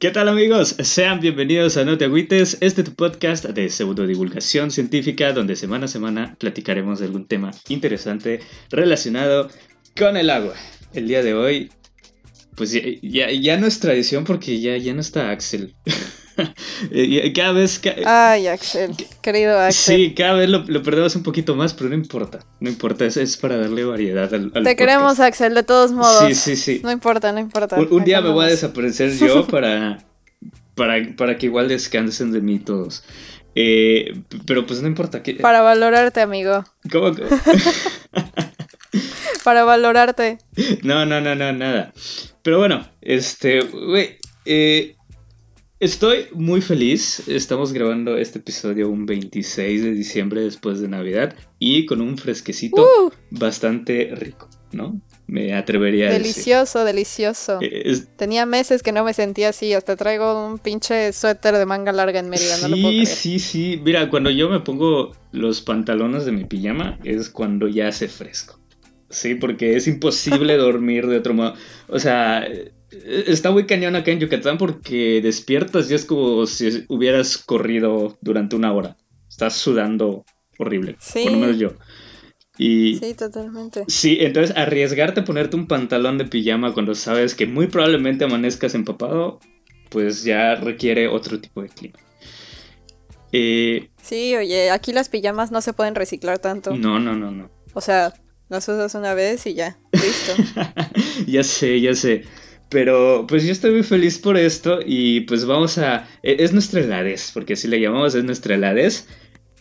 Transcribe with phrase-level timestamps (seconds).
[0.00, 0.76] ¿Qué tal amigos?
[0.78, 5.86] Sean bienvenidos a No Te Agüites, este es tu podcast de pseudodivulgación científica donde semana
[5.86, 8.38] a semana platicaremos de algún tema interesante
[8.70, 9.50] relacionado
[9.98, 10.54] con el agua.
[10.94, 11.72] El día de hoy,
[12.54, 15.74] pues ya, ya, no es tradición porque ya, ya no está Axel.
[17.34, 17.80] cada vez...
[18.04, 19.96] Ay, Axel, querido Axel.
[19.96, 22.40] Sí, cada vez lo, perdemos un poquito más, pero no importa.
[22.60, 26.26] No importa, es, para darle variedad al, Te queremos, Axel, de todos modos.
[26.28, 26.80] Sí, sí, sí.
[26.82, 27.76] No importa, no importa.
[27.78, 30.04] Un, día me voy a desaparecer yo para,
[30.74, 33.04] para, para que igual descansen de mí todos.
[33.54, 35.22] Eh, pero pues no importa.
[35.22, 35.34] Que...
[35.34, 36.64] Para valorarte, amigo.
[36.92, 37.12] ¿Cómo?
[39.44, 40.38] para valorarte.
[40.82, 41.92] No, no, no, no, nada.
[42.42, 44.96] Pero bueno, este, güey, eh,
[45.80, 47.28] Estoy muy feliz.
[47.28, 52.82] Estamos grabando este episodio un 26 de diciembre después de Navidad y con un fresquecito
[52.82, 53.12] uh.
[53.30, 55.00] bastante rico, ¿no?
[55.28, 57.98] Me atrevería a delicioso, Delicioso, delicioso.
[58.00, 59.72] Eh, Tenía meses que no me sentía así.
[59.72, 62.56] Hasta traigo un pinche suéter de manga larga en medio.
[62.56, 63.80] Sí, no lo puedo sí, sí.
[63.84, 68.58] Mira, cuando yo me pongo los pantalones de mi pijama es cuando ya hace fresco.
[69.10, 71.54] Sí, porque es imposible dormir de otro modo.
[71.86, 72.44] O sea,
[73.04, 78.56] Está muy cañón acá en Yucatán porque despiertas y es como si hubieras corrido durante
[78.56, 78.96] una hora.
[79.28, 80.24] Estás sudando
[80.58, 80.96] horrible.
[81.00, 81.22] Sí.
[81.24, 81.72] Por lo menos yo.
[82.58, 83.84] Y, sí, totalmente.
[83.86, 88.74] Sí, entonces arriesgarte a ponerte un pantalón de pijama cuando sabes que muy probablemente amanezcas
[88.74, 89.38] empapado,
[89.90, 91.98] pues ya requiere otro tipo de clima.
[93.30, 96.74] Eh, sí, oye, aquí las pijamas no se pueden reciclar tanto.
[96.74, 97.50] No, no, no, no.
[97.74, 98.12] O sea,
[98.48, 100.32] las usas una vez y ya, listo.
[101.26, 102.24] ya sé, ya sé.
[102.68, 106.06] Pero pues yo estoy muy feliz por esto y pues vamos a...
[106.22, 109.06] E, es nuestra heladez, porque si le llamamos es nuestra heladez.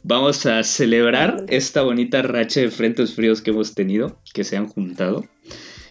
[0.03, 4.67] Vamos a celebrar esta bonita racha de frentes fríos que hemos tenido, que se han
[4.67, 5.25] juntado.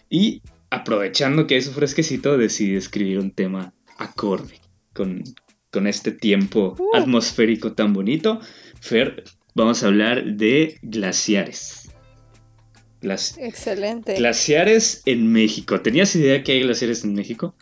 [0.09, 4.59] Y aprovechando que es fresquecito, decidí escribir un tema acorde
[4.93, 5.23] con,
[5.71, 6.95] con este tiempo uh.
[6.95, 8.39] atmosférico tan bonito.
[8.79, 9.23] Fer,
[9.55, 11.86] vamos a hablar de glaciares.
[13.39, 14.15] Excelente.
[14.15, 15.81] Glaciares en México.
[15.81, 17.55] ¿Tenías idea que hay glaciares en México?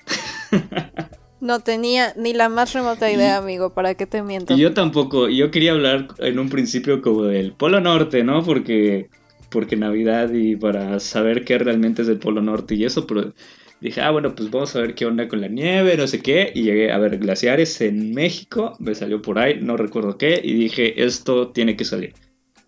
[1.41, 4.53] no tenía ni la más remota idea, amigo, ¿para qué te miento?
[4.53, 5.29] Y yo tampoco.
[5.29, 8.43] Yo quería hablar en un principio como del Polo Norte, ¿no?
[8.43, 9.09] Porque,
[9.49, 13.33] porque Navidad y para saber qué realmente es el Polo Norte y eso, pero
[13.81, 16.51] dije, ah, bueno, pues vamos a ver qué onda con la nieve, no sé qué.
[16.55, 20.53] Y llegué a ver glaciares en México, me salió por ahí, no recuerdo qué, y
[20.53, 22.13] dije, esto tiene que salir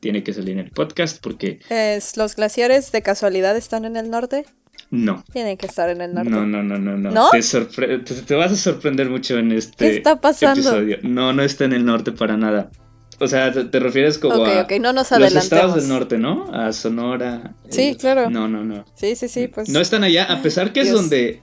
[0.08, 1.60] tiene que salir en el podcast porque...
[1.68, 4.46] ¿Es, ¿Los glaciares de casualidad están en el norte?
[4.90, 5.22] No.
[5.34, 6.30] Tienen que estar en el norte.
[6.30, 6.98] No, no, no, no.
[6.98, 7.30] ¿No?
[7.30, 10.62] Te, vas a sorprender mucho en este ¿Qué está pasando?
[10.62, 11.00] episodio.
[11.04, 12.72] No, no está en el norte para nada.
[13.20, 16.46] O sea, te, refieres como a ok, no nos los estados del norte, ¿no?
[16.54, 17.54] A Sonora.
[17.68, 18.30] Sí, claro.
[18.30, 18.86] No, no, no.
[18.96, 19.68] Sí, sí, sí, pues.
[19.68, 21.42] No están allá, a pesar que es donde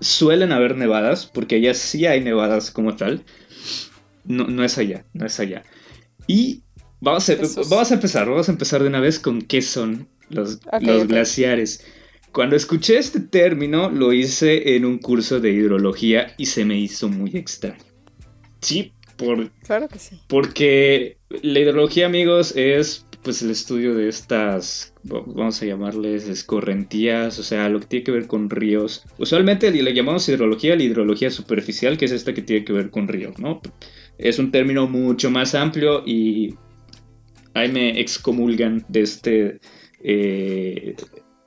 [0.00, 3.24] suelen haber nevadas, porque allá sí hay nevadas como tal.
[4.24, 5.62] No, no es allá, no es allá.
[6.26, 6.62] Y
[7.02, 7.34] Vamos a,
[7.68, 11.84] vamos a empezar, vamos a empezar de una vez con qué son los, los glaciares.
[12.30, 17.08] Cuando escuché este término lo hice en un curso de hidrología y se me hizo
[17.08, 17.82] muy extraño.
[18.60, 20.20] Sí, por, claro que sí.
[20.28, 27.42] Porque la hidrología, amigos, es pues el estudio de estas, vamos a llamarles escorrentías, o
[27.42, 29.04] sea, lo que tiene que ver con ríos.
[29.18, 33.08] Usualmente le llamamos hidrología la hidrología superficial, que es esta que tiene que ver con
[33.08, 33.60] ríos, ¿no?
[34.18, 36.54] Es un término mucho más amplio y
[37.54, 39.60] ahí me excomulgan de este...
[40.02, 40.96] Eh,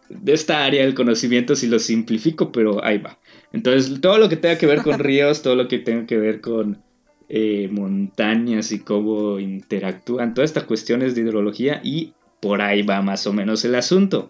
[0.09, 3.19] de esta área del conocimiento si lo simplifico, pero ahí va.
[3.51, 6.41] Entonces, todo lo que tenga que ver con ríos, todo lo que tenga que ver
[6.41, 6.83] con
[7.27, 13.25] eh, montañas y cómo interactúan, todas estas cuestiones de hidrología y por ahí va más
[13.25, 14.29] o menos el asunto.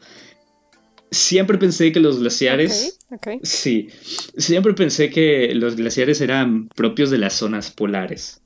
[1.11, 2.99] Siempre pensé que los glaciares...
[3.43, 3.89] Sí,
[4.37, 8.41] siempre pensé que los glaciares eran propios de las zonas polares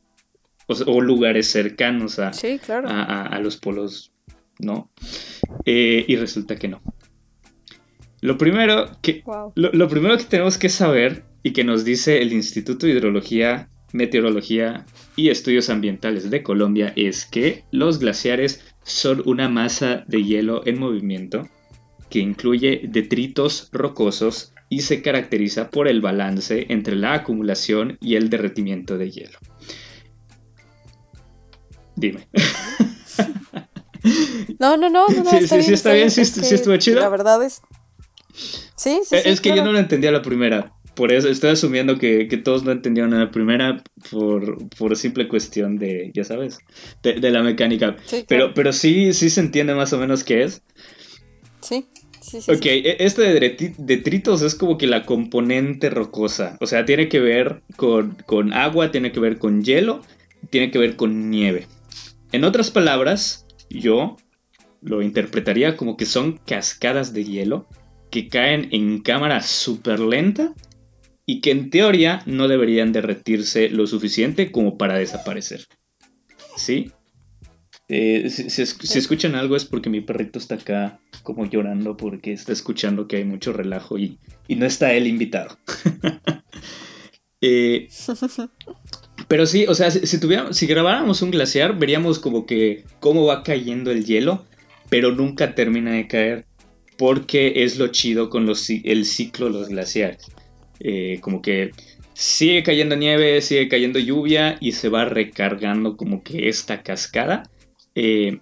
[0.69, 4.13] o, lugares cercanos a, a, los polos,
[4.59, 4.91] ¿no?
[5.65, 6.81] Eh, y resulta que no.
[8.21, 9.23] Lo primero que,
[9.55, 14.85] lo, primero que tenemos que saber y que nos dice el Instituto de Hidrología, Meteorología
[15.15, 20.79] y Estudios Ambientales de Colombia es que los glaciares son una masa de hielo en
[20.79, 21.47] movimiento
[22.09, 28.29] que incluye detritos rocosos y se caracteriza por el balance entre la acumulación y el
[28.29, 29.39] derretimiento de hielo.
[31.99, 32.27] Dime.
[34.59, 36.99] No, no, no, no, sí, está, sí, bien, está bien, sí, estuvo chido.
[36.99, 37.61] La verdad es.
[38.75, 40.73] Sí, sí, Es que yo no lo entendía la primera.
[40.95, 46.11] Por eso estoy asumiendo que, todos no entendieron la primera por, por simple cuestión de,
[46.13, 46.59] ya sabes,
[47.03, 47.95] de, la mecánica.
[48.27, 50.61] pero, pero sí, sí se entiende más o menos qué es.
[51.61, 51.85] Sí,
[52.21, 52.51] sí, sí.
[52.51, 56.57] Ok, e, este de detritos es como que la componente rocosa.
[56.59, 60.01] O sea, tiene que ver con, con agua, tiene que ver con hielo,
[60.49, 61.67] tiene que ver con nieve.
[62.31, 64.17] En otras palabras, yo
[64.81, 67.67] lo interpretaría como que son cascadas de hielo
[68.11, 70.53] que caen en cámara súper lenta
[71.25, 75.65] y que en teoría no deberían derretirse lo suficiente como para desaparecer.
[76.55, 76.91] ¿Sí?
[77.87, 83.07] Eh, si, escuchan algo es porque mi perrito está acá como llorando porque está escuchando
[83.07, 85.57] que hay mucho relajo y, no está él invitado.
[87.41, 87.87] Eh,
[89.29, 93.91] pero sí, o sea, si, si grabáramos un glaciar, veríamos como que cómo va cayendo
[93.91, 94.45] el hielo,
[94.89, 96.45] pero nunca termina de caer
[96.97, 100.25] porque es lo chido con los, el ciclo de los glaciares.
[100.81, 101.71] Eh, como que
[102.13, 107.43] sigue cayendo nieve, sigue cayendo lluvia y se va recargando como que esta cascada
[107.95, 108.39] eh,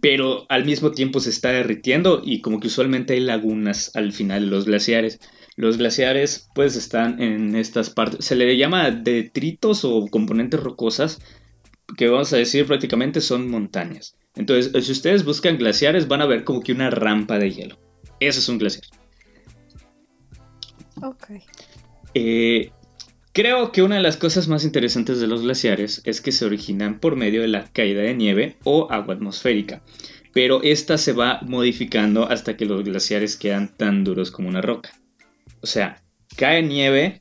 [0.00, 4.44] pero al mismo tiempo se está derritiendo y como que usualmente hay lagunas al final
[4.44, 5.18] de los glaciares.
[5.56, 11.20] Los glaciares pues están en estas partes, se le llama detritos o componentes rocosas,
[11.96, 14.16] que vamos a decir prácticamente son montañas.
[14.34, 17.78] Entonces, si ustedes buscan glaciares van a ver como que una rampa de hielo.
[18.18, 18.84] Eso es un glaciar.
[21.02, 21.26] Ok.
[22.14, 22.70] Eh,
[23.34, 27.00] Creo que una de las cosas más interesantes de los glaciares es que se originan
[27.00, 29.82] por medio de la caída de nieve o agua atmosférica,
[30.34, 34.92] pero esta se va modificando hasta que los glaciares quedan tan duros como una roca.
[35.62, 36.02] O sea,
[36.36, 37.20] cae nieve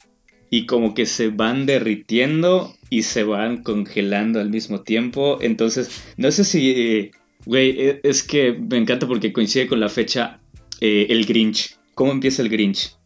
[0.50, 5.38] y como que se van derritiendo y se van congelando al mismo tiempo.
[5.42, 7.12] Entonces, no sé si,
[7.46, 10.42] güey, e, es que me encanta porque coincide con la fecha
[10.82, 11.78] eh, el Grinch.
[11.96, 12.98] ¿Cómo empieza el Grinch?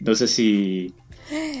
[0.00, 0.94] No sé si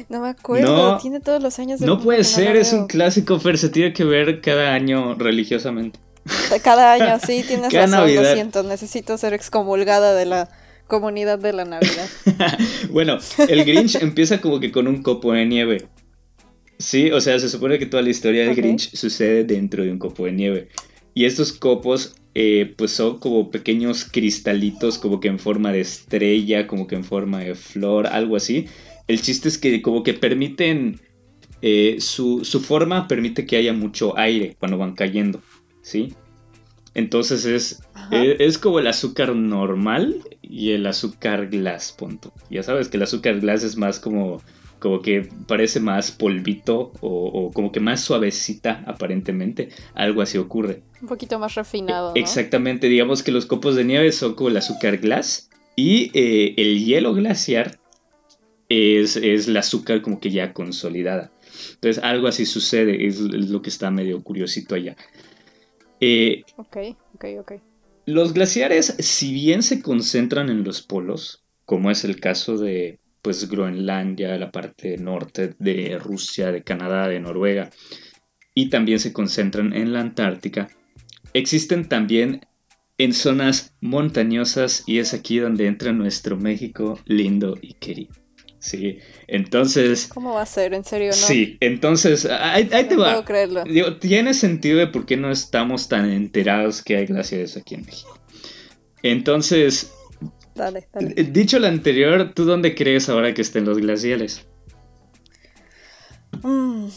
[0.08, 1.80] no me acuerdo, tiene todos los años.
[1.80, 6.00] no puede ser, es un clásico, Fer, se tiene que ver cada año religiosamente.
[6.62, 10.48] Cada año, sí, tienes razón, lo siento, necesito ser excomulgada de la
[10.90, 12.10] comunidad de la Navidad.
[12.90, 13.16] bueno,
[13.48, 15.88] el Grinch empieza como que con un copo de nieve.
[16.78, 19.98] Sí, o sea, se supone que toda la historia del Grinch sucede dentro de un
[19.98, 20.68] copo de nieve.
[21.14, 26.66] Y estos copos, eh, pues son como pequeños cristalitos, como que en forma de estrella,
[26.66, 28.66] como que en forma de flor, algo así.
[29.08, 31.00] El chiste es que como que permiten,
[31.62, 35.42] eh, su, forma permite que haya mucho aire cuando van cayendo,
[35.82, 36.14] ¿sí?
[37.00, 37.82] Entonces es,
[38.12, 42.30] e, es, como el azúcar normal y el azúcar glass, punto.
[42.50, 44.42] Ya sabes que el azúcar glass es más como,
[44.78, 49.70] como que parece más polvito o, como que más suavecita aparentemente.
[49.94, 50.82] Algo así ocurre.
[51.00, 52.12] Un poquito más refinado.
[52.14, 56.84] Exactamente, digamos que los copos de nieve son como el azúcar glass y eh, el
[56.84, 57.80] hielo glaciar
[58.68, 61.32] es, es el azúcar como que ya consolidada.
[61.74, 64.96] Entonces algo así sucede, es, lo que está medio curiosito allá.
[66.00, 66.76] Eh, ok,
[67.14, 67.52] ok, ok.
[68.06, 73.48] Los glaciares, si bien se concentran en los polos, como es el caso de pues
[73.48, 77.70] Groenlandia, la parte norte de Rusia, de Canadá, de Noruega,
[78.54, 80.68] y también se concentran en la Antártica,
[81.34, 82.46] existen también
[82.98, 88.19] en zonas montañosas y es aquí donde entra nuestro México lindo y querido.
[88.60, 90.06] Sí, entonces...
[90.08, 90.74] ¿Cómo va a ser?
[90.74, 91.16] ¿En serio no?
[91.16, 93.12] Sí, entonces, ahí, te no va.
[93.12, 93.64] Puedo creerlo.
[93.64, 97.86] Digo, tiene sentido de por qué no estamos tan enterados que hay glaciares aquí en
[97.86, 98.18] México.
[99.02, 99.92] Entonces...
[100.54, 101.14] Dale, dale.
[101.24, 104.46] Dicho lo anterior, ¿tú dónde crees ahora que estén los glaciares?
[106.42, 106.88] Mm.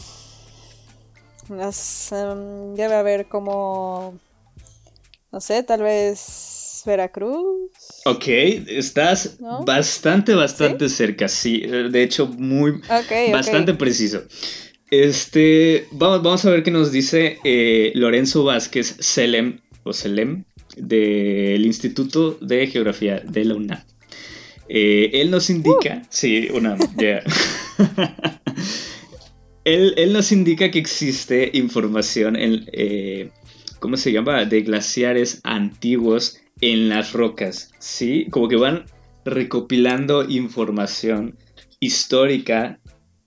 [1.48, 4.18] Um, debe haber como...
[5.32, 7.70] No sé, tal vez Veracruz.
[8.06, 8.24] Ok,
[8.66, 11.60] estás bastante, bastante cerca, sí.
[11.60, 12.80] De hecho, muy,
[13.32, 14.24] bastante preciso.
[14.90, 20.44] Este, vamos, vamos a ver qué nos dice eh, Lorenzo Vázquez Selem, o Selem,
[20.76, 23.82] del Instituto de Geografía de la UNAM.
[24.68, 26.06] Eh, él nos indica, uh.
[26.10, 27.22] sí, UNAM, ya.
[29.64, 33.30] él, nos indica que existe información en, eh,
[33.78, 34.44] ¿cómo se llama?
[34.44, 38.26] De glaciares antiguos en las rocas, ¿sí?
[38.30, 38.84] Como que van
[39.24, 41.38] recopilando información
[41.80, 42.80] histórica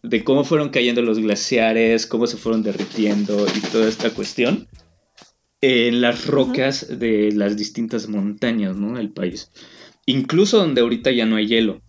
[0.04, 4.68] de cómo fueron cayendo los glaciares, cómo se fueron derritiendo y toda esta cuestión
[5.62, 8.98] en las rocas de las distintas montañas, ¿no?
[8.98, 9.52] Del país.
[10.06, 11.82] Incluso donde ahorita ya no hay hielo.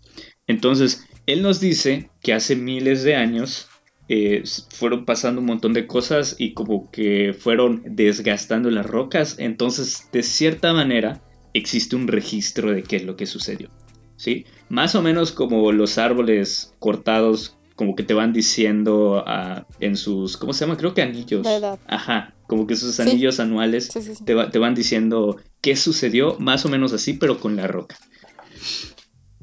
[0.47, 3.68] Entonces, él nos dice que hace miles de años
[4.09, 9.37] eh, fueron pasando un montón de cosas y como que fueron desgastando las rocas.
[9.38, 11.23] Entonces, de cierta manera,
[11.58, 13.70] existe un registro de qué es lo que sucedió.
[14.16, 14.46] ¿Sí?
[14.68, 20.36] Más o menos como los árboles cortados, como que te van diciendo ah, en sus,
[20.36, 20.76] ¿cómo se llama?
[20.76, 21.46] Creo que anillos.
[21.86, 23.88] Ajá, como que sus anillos anuales
[24.24, 27.96] Te, van diciendo qué sucedió más o menos así, pero con la roca.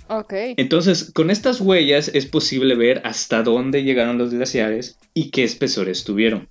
[0.09, 0.33] Ok.
[0.57, 6.03] Entonces, con estas huellas es posible ver hasta dónde llegaron los glaciares y qué espesores
[6.03, 6.49] tuvieron.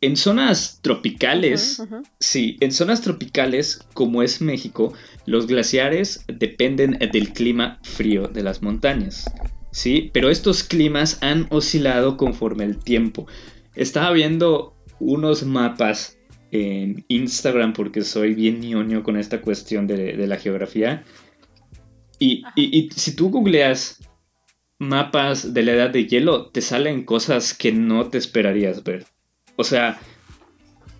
[0.00, 1.82] En zonas tropicales,
[2.20, 4.94] sí, en zonas tropicales como es México,
[5.26, 9.24] los glaciares dependen del clima frío de las montañas,
[9.72, 13.26] sí, pero estos climas han oscilado conforme el tiempo.
[13.74, 16.18] Estaba viendo unos mapas
[16.52, 21.04] en Instagram porque soy bien ñoño con esta cuestión de, la geografía.
[22.20, 24.00] Y, y, si tú googleas
[24.78, 29.06] mapas de la edad de hielo, te salen cosas que no te esperarías ver.
[29.58, 29.98] O sea,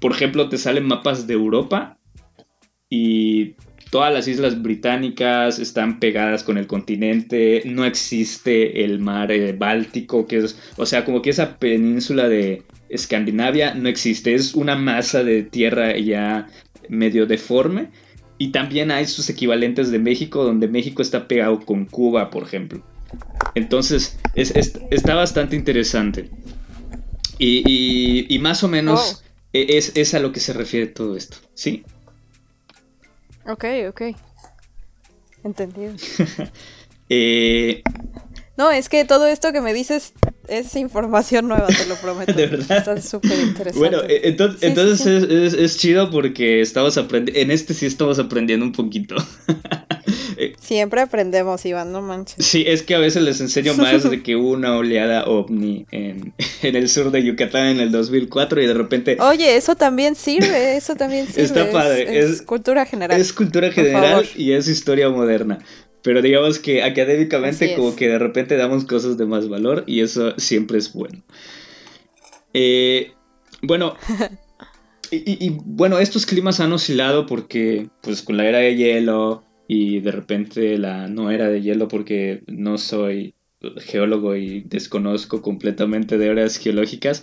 [0.00, 1.96] por ejemplo, te salen mapas de Europa
[2.90, 3.54] y
[3.90, 10.26] todas las islas británicas están pegadas con el continente, no existe el mar eh, Báltico,
[10.26, 15.22] que es, o sea, como que esa península de Escandinavia no existe, es una masa
[15.22, 16.48] de tierra ya
[16.88, 17.90] medio deforme.
[18.40, 22.84] Y también hay sus equivalentes de México, donde México está pegado con Cuba, por ejemplo.
[23.54, 26.30] Entonces, está bastante interesante.
[27.38, 29.28] Y, más o menos oh.
[29.52, 31.84] e, es, a lo que se refiere todo esto, ¿sí?
[33.46, 34.02] Ok, ok.
[35.44, 35.94] Entendido.
[37.10, 37.82] Eh,
[38.58, 40.12] no, es que todo esto que me dices
[40.48, 42.32] es información nueva, te lo prometo.
[42.36, 42.78] De verdad.
[42.78, 43.78] Está súper interesante.
[43.78, 47.40] Bueno, e, entonces, Es, es, chido porque estamos aprendiendo.
[47.40, 49.14] En este sí estamos aprendiendo un poquito.
[50.68, 52.44] Siempre aprendemos, Iván, no manches.
[52.44, 56.90] Sí, es que a veces les enseño más de que una oleada ovni en, el
[56.90, 59.16] sur de Yucatán en el 2004 y de repente...
[59.18, 61.44] Oye, eso también sirve, eso también sirve.
[61.44, 62.18] Está padre.
[62.18, 63.18] Es, cultura general.
[63.18, 65.58] Es cultura general y es historia moderna.
[66.02, 70.38] Pero digamos que académicamente como que de repente damos cosas de más valor y eso
[70.38, 71.22] siempre es bueno.
[72.52, 73.12] Eh,
[73.62, 73.94] bueno,
[75.10, 80.00] y, y, bueno, estos climas han oscilado porque pues con la era de hielo, y
[80.00, 83.34] de repente la no era de hielo porque no soy
[83.76, 87.22] geólogo y desconozco completamente de eras geológicas,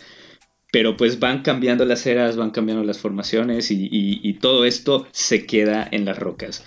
[0.72, 5.88] pero pues van cambiando las eras, van cambiando las formaciones y, todo esto se queda
[5.92, 6.64] en las rocas.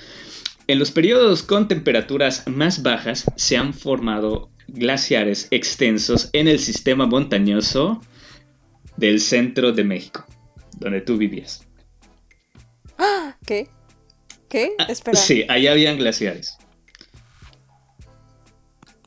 [0.67, 7.07] En los periodos con temperaturas más bajas se han formado glaciares extensos en el sistema
[7.07, 8.01] montañoso
[8.97, 10.27] del centro de México,
[10.79, 11.65] donde tú vivías.
[13.47, 13.69] ¿Qué?
[14.49, 14.73] ¿Qué?
[14.79, 15.17] Ah, Espera.
[15.17, 16.59] Sí, allá habían glaciares.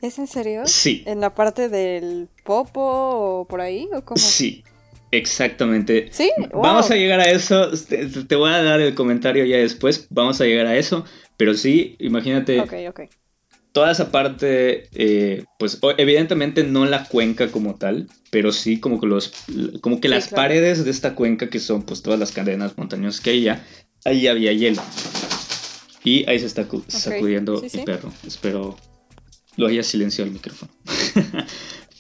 [0.01, 0.63] ¿Es en serio?
[0.65, 1.03] Sí.
[1.05, 3.88] ¿En la parte del Popo o por ahí?
[3.93, 4.17] ¿O cómo?
[4.17, 4.63] Sí,
[5.12, 6.07] exactamente.
[6.12, 6.31] Sí.
[6.51, 7.69] Vamos a llegar a eso.
[7.88, 10.07] Te, voy a dar el comentario ya después.
[10.10, 11.05] Vamos a llegar a eso.
[11.38, 12.60] Pero sí, imagínate.
[12.60, 13.01] Ok, ok.
[13.71, 19.07] Toda esa parte, eh, pues evidentemente no la cuenca como tal, pero sí como que
[19.07, 19.33] los,
[19.79, 23.29] como que las paredes de esta cuenca que son pues todas las cadenas montañosas que
[23.29, 23.65] hay ya,
[24.05, 24.81] ahí había hielo.
[26.03, 28.12] Y ahí se está sacudiendo el perro.
[28.25, 28.77] Espero
[29.58, 30.72] lo haya silenciado el micrófono.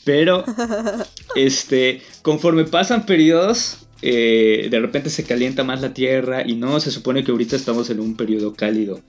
[0.03, 0.43] Pero,
[1.35, 6.91] este, conforme pasan periodos, eh, de repente se calienta más la tierra y no, se
[6.91, 9.01] supone que ahorita estamos en un periodo cálido.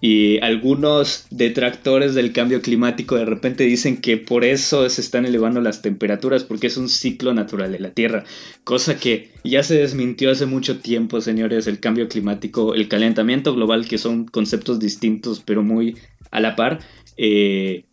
[0.00, 5.60] Y algunos detractores del cambio climático de repente dicen que por eso se están elevando
[5.60, 8.24] las temperaturas, porque es un ciclo natural de la Tierra.
[8.64, 13.88] Cosa que ya se desmintió hace mucho tiempo, señores, el cambio climático, el calentamiento global,
[13.88, 15.96] que son conceptos distintos pero muy
[16.30, 16.80] a la par.
[17.16, 17.84] Eh,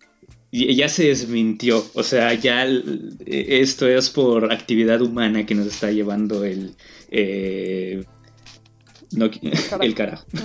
[0.51, 2.67] ya se desmintió, o sea, ya
[3.25, 6.75] esto es por actividad humana que nos está llevando el...
[7.09, 8.03] Eh,
[9.81, 10.25] el carajo.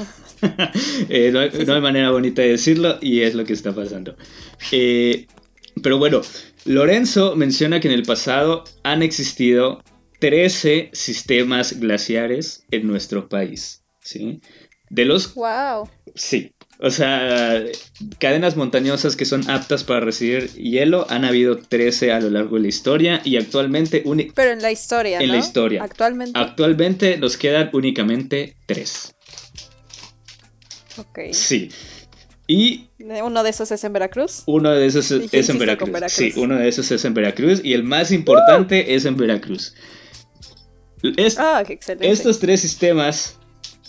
[1.09, 4.17] Eh, no, hay, manera bonita de decirlo y es lo que está pasando.
[4.71, 5.27] Eh,
[5.83, 6.21] pero bueno,
[6.67, 9.83] Lorenzo menciona que en el pasado han existido
[10.21, 13.83] 13 sistemas glaciares en nuestro país.
[14.01, 14.41] ¿sí?
[14.91, 15.35] De los...
[15.35, 15.89] ¡Wow!
[16.15, 16.53] Sí.
[16.79, 17.65] O sea,
[18.19, 22.63] cadenas montañosas que son aptas para recibir hielo, han habido 13 a lo largo de
[22.63, 24.05] la historia y actualmente...
[24.35, 25.21] Pero en la historia.
[25.21, 25.83] En la historia.
[25.83, 26.39] Actualmente.
[26.39, 29.15] Actualmente nos quedan únicamente 3.
[30.99, 31.19] Ok.
[31.33, 31.71] Sí.
[32.47, 32.89] Y...
[32.99, 34.43] ¿Uno de esos es en Veracruz?
[34.47, 35.91] Uno de esos es, en Veracruz.
[36.09, 39.75] Sí, uno de esos es en Veracruz y el más importante es en Veracruz.
[41.39, 42.11] ah, qué excelente.
[42.11, 43.39] Estos tres sistemas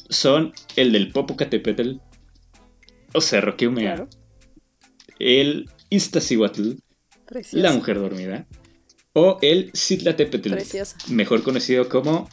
[0.10, 1.98] son el del Popocatépetl,
[3.14, 4.08] o Cerro que humea,
[5.20, 6.74] el Iztaccíhuatl,
[7.52, 8.48] la mujer dormida,
[9.14, 10.54] o el Citlatepetl,
[11.10, 12.30] mejor conocido como,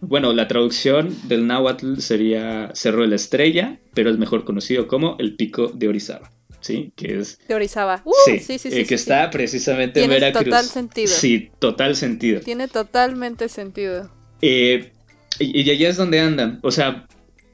[0.00, 5.16] bueno, la traducción del náhuatl sería Cerro de la Estrella, pero es mejor conocido como
[5.18, 6.30] el Pico de Orizaba.
[6.60, 6.92] ¿sí?
[6.96, 7.38] Que es...
[7.48, 8.02] De Orizaba.
[8.04, 10.44] Uh, sí, sí, sí, eh, que está precisamente en Veracruz.
[10.44, 11.08] Tiene total sentido.
[11.08, 12.40] Sí, total sentido.
[12.40, 14.10] Tiene totalmente sentido.
[14.42, 14.92] Eh,
[15.38, 16.60] y, y allá es donde andan.
[16.62, 17.06] O sea,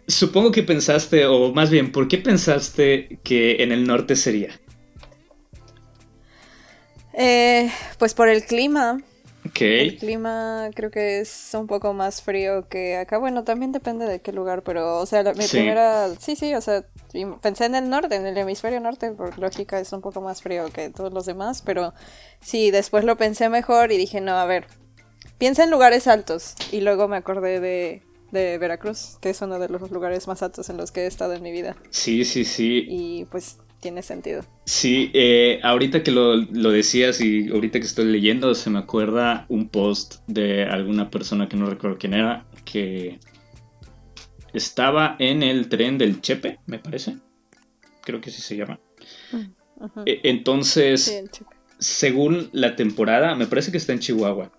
[0.06, 4.60] supongo que pensaste, o más bien, ¿por qué pensaste que en el norte sería?
[7.12, 8.98] Eh, pues por el clima.
[9.54, 13.18] El clima creo que es un poco más frío que acá.
[13.18, 16.10] Bueno, también depende de qué lugar, pero, o sea, mi primera.
[16.18, 16.84] Sí, sí, o sea,
[17.40, 20.68] pensé en el norte, en el hemisferio norte, por lógica es un poco más frío
[20.72, 21.94] que todos los demás, pero
[22.40, 24.66] sí, después lo pensé mejor y dije, no, a ver,
[25.38, 26.54] piensa en lugares altos.
[26.72, 28.02] Y luego me acordé de,
[28.36, 31.32] de Veracruz, que es uno de los lugares más altos en los que he estado
[31.32, 31.76] en mi vida.
[31.90, 32.86] Sí, sí, sí.
[32.88, 34.44] Y pues tiene sentido.
[34.64, 36.36] Sí, eh, ahorita que lo,
[36.70, 41.56] decías y ahorita que estoy leyendo, se me acuerda un post de alguna persona que
[41.56, 43.18] no recuerdo quién era, que
[44.52, 47.16] estaba en el tren del Chepe, me parece.
[48.02, 48.78] Creo que sí se llama.
[49.32, 51.24] Mm, e, entonces,
[51.78, 54.52] según la temporada, me parece que está en Chihuahua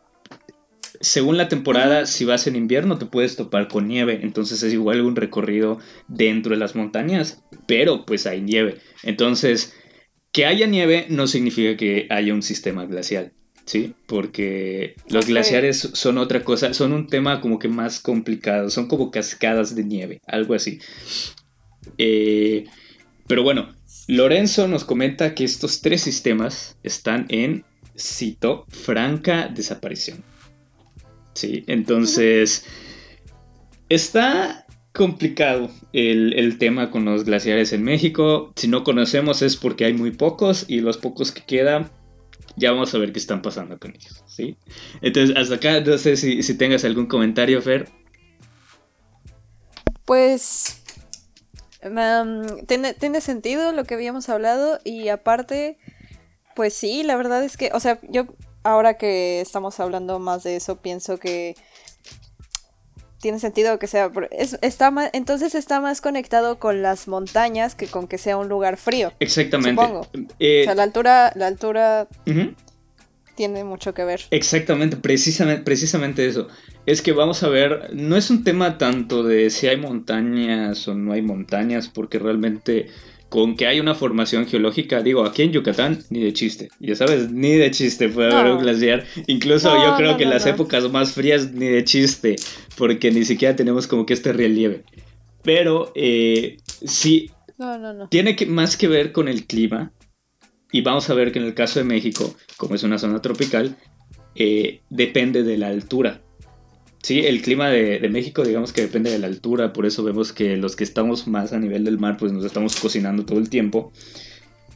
[1.01, 5.01] según la temporada, si vas en invierno te puedes topar con nieve, entonces es igual
[5.01, 8.77] un recorrido dentro de las montañas, pero pues hay nieve.
[9.03, 9.73] Entonces,
[10.31, 13.33] que haya nieve no significa que haya un sistema glacial,
[13.65, 13.93] ¿sí?
[14.07, 19.11] Porque los glaciares son otra cosa, son un tema como que más complicado, son como
[19.11, 20.79] cascadas de nieve, algo así.
[21.97, 22.65] Eh,
[23.27, 23.73] pero bueno,
[24.07, 27.65] Lorenzo nos comenta que estos tres sistemas están en,
[27.97, 30.23] cito, franca desaparición.
[31.37, 32.65] Sí, entonces
[33.89, 38.51] está complicado el, tema con los glaciares en México.
[38.55, 41.91] Si no conocemos es porque hay muy pocos y los pocos que quedan,
[42.55, 44.57] ya vamos a ver qué están pasando con ellos, ¿sí?
[45.03, 47.87] Entonces, hasta acá, no sé si, tengas algún comentario, Fer.
[50.05, 50.81] Pues...
[52.65, 55.77] tiene, tiene sentido lo que habíamos hablado y aparte,
[56.55, 58.25] pues sí, la verdad es que, o sea, yo
[58.67, 61.55] ahora que estamos hablando más de eso, pienso que
[63.19, 64.11] tiene sentido que sea.
[64.61, 69.11] está entonces está más conectado con las montañas que con que sea un lugar frío.
[69.19, 69.81] Exactamente.
[69.81, 70.07] Supongo.
[70.39, 72.07] Eh, o sea, la altura, la altura
[73.35, 74.21] tiene mucho que ver.
[74.31, 76.47] Exactamente, precisamente, precisamente eso.
[76.85, 80.93] Es que vamos a ver, no es un tema tanto de si hay montañas o
[80.93, 82.87] no hay montañas, porque realmente
[83.29, 86.69] con que hay una formación geológica, digo, aquí en Yucatán, ni de chiste.
[86.79, 89.05] Ya sabes, ni de chiste puede haber un glaciar.
[89.27, 92.37] Incluso yo creo que en las épocas más frías, ni de chiste,
[92.77, 94.83] porque ni siquiera tenemos como que este relieve.
[95.43, 97.31] Pero eh, sí,
[98.09, 99.91] tiene que, más que ver con el clima.
[100.71, 103.77] Y vamos a ver que en el caso de México, como es una zona tropical,
[104.35, 106.21] eh, depende de la altura.
[107.07, 110.57] Sí, el clima de, México digamos que depende de la altura, por eso vemos que
[110.57, 113.93] los que estamos más a nivel del mar pues nos estamos cocinando todo el tiempo.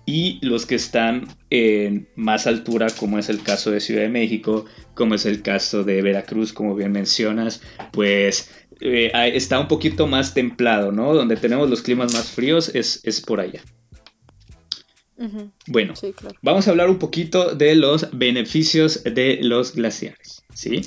[0.06, 4.64] Y los que están en más altura, como es el caso de Ciudad de México,
[4.94, 10.34] como es el caso de Veracruz, como bien mencionas, pues eh, está un poquito más
[10.34, 11.14] templado, ¿no?
[11.14, 13.62] Donde tenemos los climas más fríos es, es por allá.
[15.68, 15.96] Bueno,
[16.42, 20.82] vamos a hablar un poquito de los beneficios de los glaciares, ¿sí?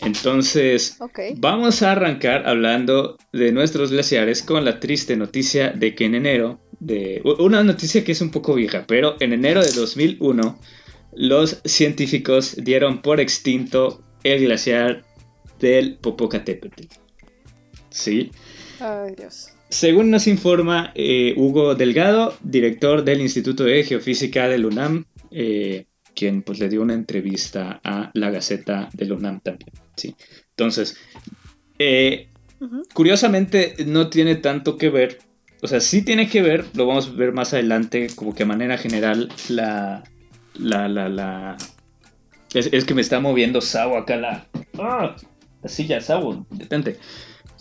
[0.00, 0.98] Entonces,
[1.36, 6.60] vamos a arrancar hablando de nuestros glaciares con la triste noticia de que en enero,
[6.78, 10.58] de una noticia que es un poco vieja, pero en enero de 2001,
[11.14, 15.04] los científicos dieron por extinto el glaciar
[15.58, 16.84] del Popocatépetl.
[17.90, 18.30] ¿Sí?
[18.78, 19.50] Ay, Dios.
[19.68, 25.86] Según nos informa eh, Hugo Delgado, director del Instituto de Geofísica del UNAM, eh,
[26.18, 29.70] quien pues le dio una entrevista a la Gaceta del UNAM también.
[29.96, 30.16] ¿sí?
[30.50, 30.96] Entonces,
[31.78, 32.28] eh,
[32.92, 35.18] curiosamente no tiene tanto que ver,
[35.62, 38.46] o sea, sí tiene que ver, lo vamos a ver más adelante, como que a
[38.46, 40.02] manera general, la...
[40.58, 41.56] La, la, la...
[42.52, 44.48] Es, que me está moviendo Sao acá la...
[44.76, 45.14] ¡Ah!
[45.62, 46.98] La silla, Sao, detente.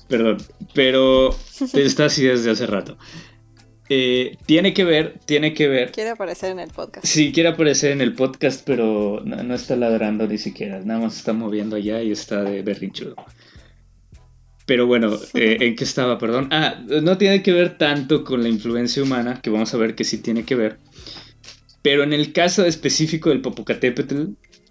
[0.07, 0.37] Perdón,
[0.73, 1.29] pero
[1.73, 2.97] está así desde hace rato.
[3.89, 5.91] Eh, tiene que ver, tiene que ver.
[5.91, 7.05] Quiere aparecer en el podcast.
[7.05, 10.81] Sí, quiere aparecer en el podcast, pero no, está ladrando ni siquiera.
[10.81, 13.15] Nada más está moviendo allá y está de berrinchudo.
[14.65, 16.17] Pero bueno, eh, ¿en qué estaba?
[16.17, 16.49] Perdón.
[16.51, 20.03] Ah, no tiene que ver tanto con la influencia humana, que vamos a ver que
[20.03, 20.79] sí tiene que ver.
[21.81, 24.25] Pero en el caso específico del Popocatépetl,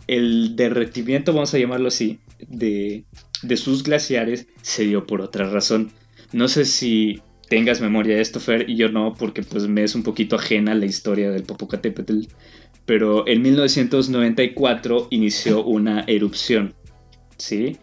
[0.07, 3.05] el derretimiento, vamos a llamarlo así, de,
[3.43, 5.91] de sus glaciares se dio por otra razón.
[6.33, 9.95] No sé si tengas memoria de esto, Fer, y yo no, porque pues me es
[9.95, 12.23] un poquito ajena la historia del Popocatépetl.
[12.85, 16.75] Pero en 1994 inició una erupción,
[17.37, 17.79] ¿sí?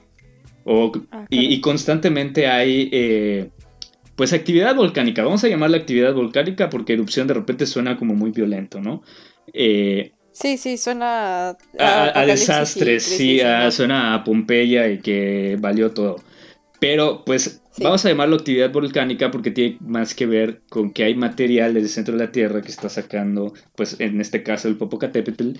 [1.11, 3.49] Ah, y, constantemente hay, eh,
[4.15, 5.23] pues, actividad volcánica.
[5.23, 9.03] Vamos a llamarla actividad volcánica porque erupción de repente suena como muy violento, ¿no?
[9.51, 16.15] Eh, sí, sí, suena a, desastres, sí, suena a Pompeya y que valió todo.
[16.83, 21.15] Pero pues vamos a llamarlo actividad volcánica porque tiene más que ver con que hay
[21.15, 25.51] material del centro de la Tierra que está sacando, pues en este caso el Popocatépetl,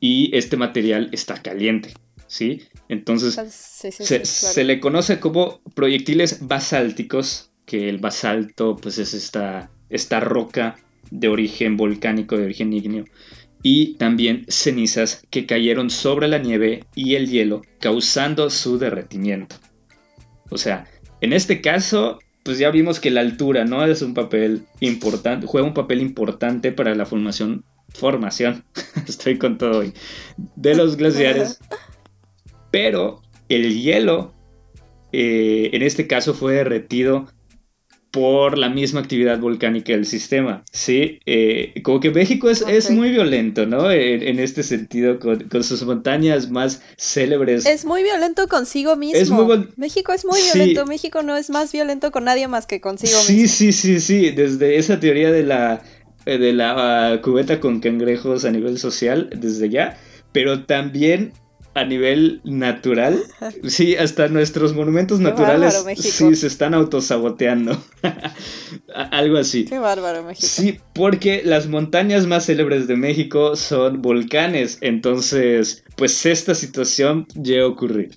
[0.00, 1.94] y este material está caliente,
[2.26, 2.62] ¿sí?
[2.88, 10.18] Entonces se, se, le conoce como proyectiles basálticos, que el basalto pues es esta, esta
[10.18, 10.74] roca
[11.12, 13.04] de origen volcánico, de origen ígneo,
[13.62, 19.54] y también cenizas que cayeron sobre la nieve y el hielo, causando su derretimiento.
[20.52, 20.86] O sea,
[21.20, 25.66] en este caso, pues ya vimos que la altura no es un papel importante, juega
[25.66, 28.64] un papel importante para la formación, formación,
[29.08, 29.94] estoy con todo hoy,
[30.56, 31.58] de los glaciares.
[32.70, 34.34] Pero el hielo,
[35.12, 37.28] eh, en este caso, fue derretido
[38.12, 41.18] por la misma actividad volcánica del sistema, ¿sí?
[41.24, 43.90] Eh, como que México es, es muy violento, ¿no?
[43.90, 47.64] En, este sentido, con, sus montañas más célebres.
[47.64, 49.48] Es muy violento consigo mismo.
[49.76, 53.24] México es muy violento, México no es más violento con nadie más que consigo mismo.
[53.24, 55.82] Sí, sí, sí, sí, desde esa teoría de la,
[56.26, 59.98] eh, de la cubeta con cangrejos a nivel social, desde ya,
[60.32, 61.32] pero también
[61.74, 63.22] a nivel natural,
[63.66, 67.82] sí, hasta nuestros monumentos naturales sí se están autosaboteando.
[68.94, 69.64] Algo así.
[69.64, 70.46] Qué bárbaro, México.
[70.46, 74.78] Sí, porque las montañas más célebres de México son volcanes.
[74.80, 78.10] Entonces, pues esta situación llega a ocurrir.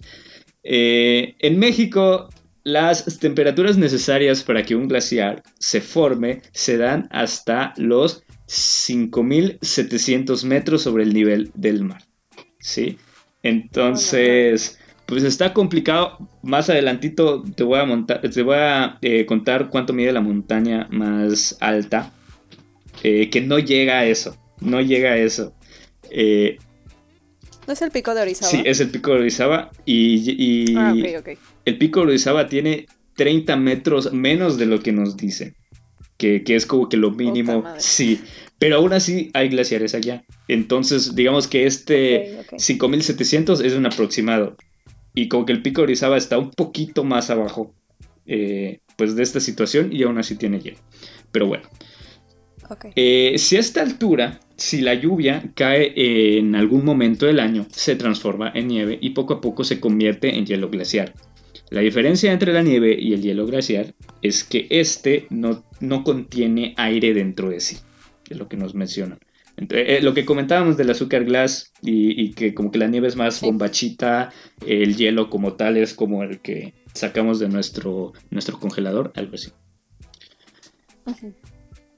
[0.64, 2.30] Eh, en México,
[2.64, 10.82] las temperaturas necesarias para que un glaciar se forme se dan hasta los 5700 metros
[10.82, 12.04] sobre el nivel del mar.
[12.60, 12.98] ¿Sí?
[13.46, 16.18] Entonces, pues está complicado.
[16.42, 20.88] Más adelantito te voy a montar, te voy a eh, contar cuánto mide la montaña
[20.90, 22.12] más alta.
[23.04, 24.36] Eh, que no llega a eso.
[24.62, 25.54] No llega a eso.
[26.10, 26.58] Eh,
[27.68, 28.50] ¿No es el pico de Orizaba?
[28.50, 29.72] Sí, es el pico de Orizaba.
[29.86, 30.96] Y, ah,
[31.66, 35.54] el pico de Orizaba tiene 30 metros menos de lo que nos dice.
[36.18, 37.64] Que, es como que lo mínimo.
[37.78, 38.22] Sí.
[38.58, 40.24] Pero aún así hay glaciares allá.
[40.48, 44.56] Entonces, digamos que este 5700 es un aproximado.
[45.14, 47.74] Y como que el pico de Orizaba está un poquito más abajo
[48.26, 50.78] eh, pues de esta situación y aún así tiene hielo.
[51.32, 51.64] Pero bueno.
[52.96, 55.94] Eh, si a esta altura, si la lluvia cae
[56.40, 60.36] en algún momento del año, se transforma en nieve y poco a poco se convierte
[60.36, 61.14] en hielo glaciar.
[61.70, 66.74] La diferencia entre la nieve y el hielo glaciar es que este no, no contiene
[66.78, 67.78] aire dentro de sí
[68.30, 69.20] es lo que nos mencionan.
[69.58, 73.40] Eh, lo que comentábamos del azúcar glass y, que como que la nieve es más
[73.40, 74.32] bombachita,
[74.66, 79.52] el hielo como tal es como el que sacamos de nuestro, nuestro congelador, algo así.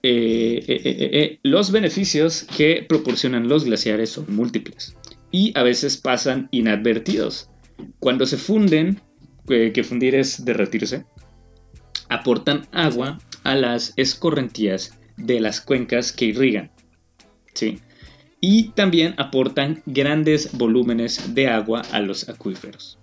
[0.03, 4.95] Eh, eh, los beneficios que proporcionan los glaciares son múltiples
[5.31, 7.49] y a veces pasan inadvertidos.
[7.99, 9.01] Cuando se funden,
[9.47, 11.05] que fundir es derretirse,
[12.09, 16.71] aportan agua a las escorrentías de las cuencas que irrigan.
[17.53, 17.80] ¿sí?
[18.39, 22.99] Y también aportan grandes volúmenes de agua a los acuíferos.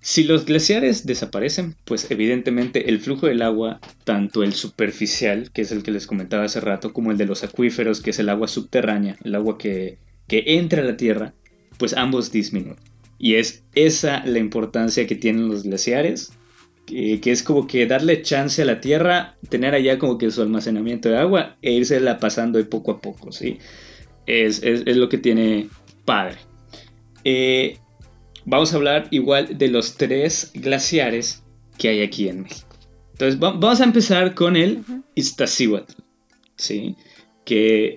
[0.00, 5.72] Si los glaciares desaparecen, pues evidentemente el flujo del agua, tanto el superficial, que es
[5.72, 8.46] el que les comentaba hace rato, como el de los acuíferos, que es el agua
[8.46, 11.34] subterránea, el agua que, que entra a la tierra,
[11.76, 12.76] pues ambos disminuyen.
[13.18, 16.32] Y es esa la importancia que tienen los glaciares
[16.86, 21.08] que, es como que darle chance a la tierra, tener allá como que su almacenamiento
[21.08, 23.58] de agua e irse la pasando de poco a poco, ¿sí?
[24.26, 25.68] Es, lo que tiene
[26.04, 26.38] padre.
[27.24, 27.78] Eh,
[28.44, 31.42] vamos a hablar igual de los tres glaciares
[31.76, 32.76] que hay aquí en México.
[33.12, 35.94] Entonces vamos a empezar con el Iztaccíhuatl,
[36.56, 36.96] ¿sí?
[37.46, 37.96] Que,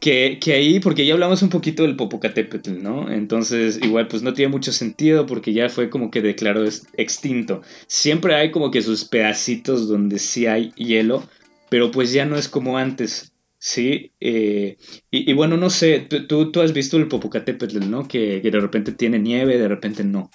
[0.00, 3.08] que, que, ahí, porque ya hablamos un poquito del Popocatépetl, ¿no?
[3.08, 7.62] Entonces, igual, pues no tiene mucho sentido porque ya fue como que declaró extinto.
[7.86, 11.22] Siempre hay como que sus pedacitos donde sí hay hielo,
[11.70, 14.10] pero pues ya no es como antes, ¿sí?
[14.18, 14.76] Eh,
[15.12, 18.08] y, bueno, no sé, tú, tú has visto el Popocatépetl, ¿no?
[18.08, 20.32] Que, que de repente tiene nieve, de repente no.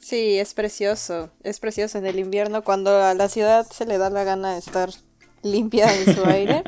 [0.00, 4.10] Sí, es precioso, es precioso en el invierno cuando a la ciudad se le da
[4.10, 4.90] la gana de estar
[5.44, 6.62] limpia en su aire.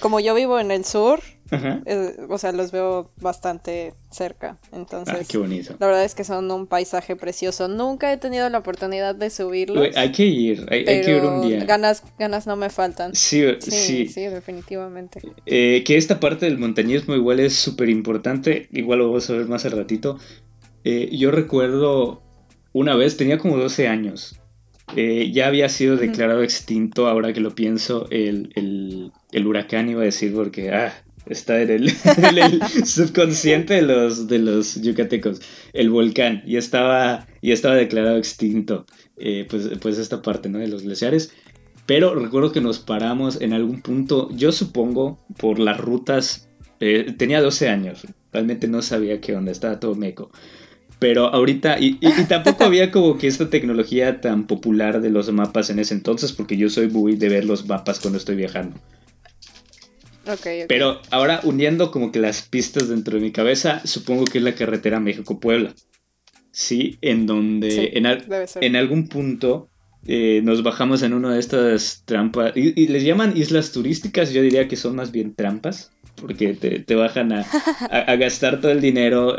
[0.00, 4.58] Como yo vivo en el sur, eh, o sea, los veo bastante cerca.
[4.72, 5.74] Entonces, ah, qué bonito.
[5.78, 7.68] La verdad es que son un paisaje precioso.
[7.68, 9.96] Nunca he tenido la oportunidad de subirlos.
[9.96, 11.64] hay que ir, hay, que ir un día.
[11.64, 13.14] Ganas, ganas no me faltan.
[13.14, 14.08] Sí, sí.
[14.08, 15.20] Sí, definitivamente.
[15.46, 18.68] Eh, que esta parte del montañismo igual es súper importante.
[18.72, 20.18] Igual lo vamos a ver más al ratito.
[20.84, 22.22] Eh, yo recuerdo
[22.72, 24.38] una vez, tenía como 12 años.
[24.96, 30.32] Eh, ya había sido declarado extinto, ahora que lo pienso, el, huracán iba a decir,
[30.34, 30.92] porque, ah,
[31.26, 35.40] está en el, subconsciente de los, de los yucatecos,
[35.72, 38.86] el volcán, y estaba, y estaba declarado extinto,
[39.18, 40.58] eh, pues, pues esta parte, ¿no?
[40.58, 41.32] De los glaciares.
[41.86, 46.48] Pero recuerdo que nos paramos en algún punto, yo supongo, por las rutas,
[46.80, 50.30] eh, tenía 12 años, realmente no sabía qué onda, estaba todo meco.
[50.98, 55.78] Pero ahorita, y, tampoco había como que esta tecnología tan popular de los mapas en
[55.78, 58.76] ese entonces, porque yo soy muy de ver los mapas cuando estoy viajando.
[60.68, 64.54] Pero ahora uniendo como que las pistas dentro de mi cabeza, supongo que es la
[64.54, 65.72] carretera México-Puebla.
[66.50, 69.68] Sí, en donde en, algún punto
[70.06, 74.66] eh, nos bajamos en una de estas trampas, y, les llaman islas turísticas, yo diría
[74.66, 77.46] que son más bien trampas, porque te, bajan a,
[77.90, 79.36] a, gastar todo el dinero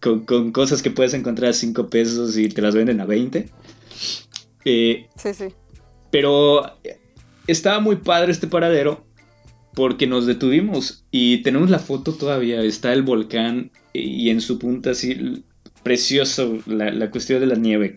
[0.00, 3.48] con, cosas que puedes encontrar a 5 pesos y te las venden a 20.
[4.64, 5.46] Eh, sí, sí.
[6.10, 6.62] Pero
[7.46, 9.06] estaba muy padre este paradero
[9.74, 14.90] porque nos detuvimos y tenemos la foto todavía, está el volcán y en su punta
[14.90, 15.44] así,
[15.82, 17.94] precioso la, cuestión de la nieve.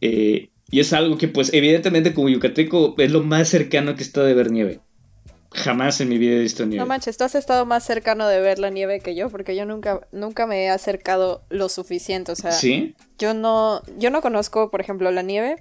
[0.00, 4.24] Eh, y es algo que pues evidentemente como yucateco es lo más cercano que está
[4.24, 4.80] de ver nieve.
[5.54, 6.82] Jamás en mi vida he visto nieve.
[6.82, 9.66] No manches, tú has estado más cercano de ver la nieve que yo, porque yo
[9.66, 12.32] nunca, nunca me he acercado lo suficiente.
[12.32, 12.94] O sea, ¿Sí?
[13.18, 15.56] yo no, yo no conozco, por ejemplo, la nieve.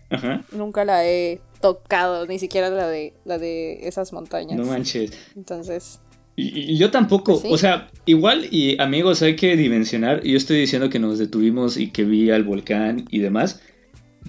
[0.51, 4.57] Nunca la he tocado, ni siquiera la de, la de esas montañas.
[4.57, 5.11] No manches.
[5.35, 5.99] Entonces...
[6.35, 10.97] Y, yo tampoco, o sea, igual y amigos hay que dimensionar, yo estoy diciendo que
[10.97, 13.61] nos detuvimos y que vi al volcán y demás,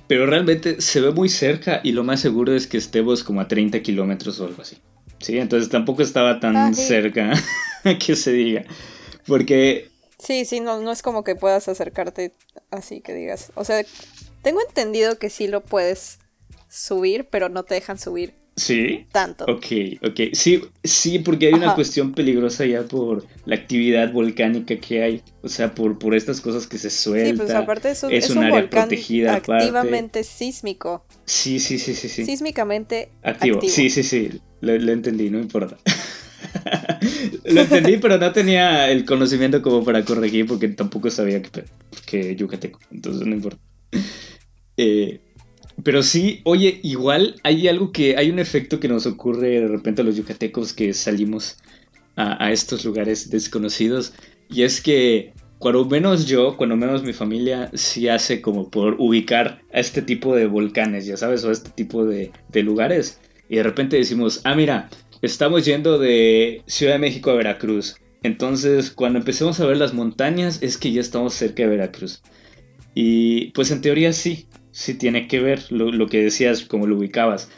[0.08, 3.48] pero realmente se ve muy cerca y lo más seguro es que estemos como a
[3.48, 4.76] 30 kilómetros o algo así.
[5.22, 7.32] Sí, entonces tampoco estaba tan ah, cerca
[8.04, 8.64] que se diga,
[9.26, 9.90] porque...
[10.18, 12.34] Sí, sí, no, no es como que puedas acercarte
[12.70, 13.84] así que digas, o sea,
[14.42, 16.18] tengo entendido que sí lo puedes
[16.68, 18.34] subir, pero no te dejan subir.
[18.54, 19.06] ¿Sí?
[19.12, 19.44] Tanto.
[19.46, 19.66] Ok,
[20.02, 20.20] ok.
[20.34, 25.22] Sí, sí, porque hay una cuestión peligrosa ya por la actividad volcánica que hay.
[25.42, 27.36] O sea, por, por estas cosas que se sueltan.
[27.36, 29.36] Sí, pues aparte es un, es un, área protegida.
[29.36, 31.06] Activamente sísmico.
[31.24, 32.26] Sí, sí, sí, sí, sí.
[32.26, 33.60] Sísmicamente activo.
[33.62, 34.40] Sí, sí, sí.
[34.60, 35.78] Lo, entendí, no importa.
[37.44, 41.64] lo entendí, pero no tenía el conocimiento como para corregir porque tampoco sabía que,
[42.04, 42.78] que yucateco.
[42.90, 43.58] Entonces no importa.
[44.76, 45.20] Eh,
[45.82, 50.02] pero sí, oye, igual hay algo que, hay un efecto que nos ocurre de repente
[50.02, 51.56] a los yucatecos que salimos
[52.16, 54.12] a, estos lugares desconocidos.
[54.50, 59.62] Y es que cuando menos yo, cuando menos mi familia, sí hace como por ubicar
[59.72, 63.20] a este tipo de volcanes, ya sabes, o a este tipo de, de lugares.
[63.48, 64.90] Y de repente decimos, ah, mira,
[65.22, 67.96] estamos yendo de Ciudad de México a Veracruz.
[68.22, 72.22] Entonces, cuando empecemos a ver las montañas, es que ya estamos cerca de Veracruz.
[72.94, 77.48] Y pues en teoría sí, sí tiene que ver lo, que decías, como lo ubicabas.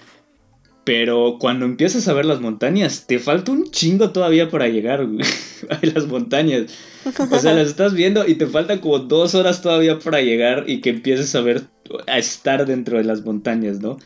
[0.85, 5.01] Pero cuando empiezas a ver las montañas, te falta un chingo todavía para llegar
[5.71, 6.67] a las montañas.
[7.07, 10.83] O sea, las estás viendo y te faltan como dos horas todavía para llegar y
[10.83, 11.63] que empieces a ver,
[12.07, 13.97] a estar dentro de las montañas, ¿no?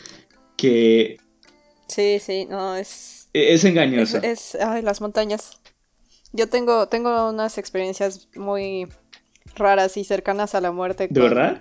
[0.56, 1.16] Que...
[1.88, 3.28] Sí, sí, no, es...
[3.32, 4.18] E, es engañoso.
[4.18, 5.58] Es, es ay, las montañas.
[6.32, 8.86] Yo tengo, tengo unas experiencias muy
[9.58, 11.08] raras y cercanas a la muerte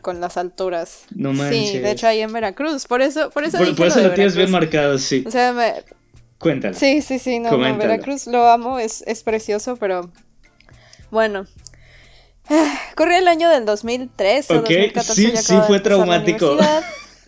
[0.01, 1.03] con, las alturas.
[1.15, 1.71] No manches.
[1.71, 2.85] Sí, de hecho ahí en Veracruz.
[2.85, 5.23] Por eso, por eso, por, eso lo, tienes bien marcado, sí.
[5.25, 5.73] O sea, me...
[6.39, 6.75] Cuéntalo.
[6.75, 10.11] Sí, sí, sí, no, Veracruz lo amo, es, es precioso, pero
[11.09, 11.47] bueno.
[12.95, 15.13] Corría el año del 2003 o 2014.
[15.13, 16.57] Sí, sí, fue traumático.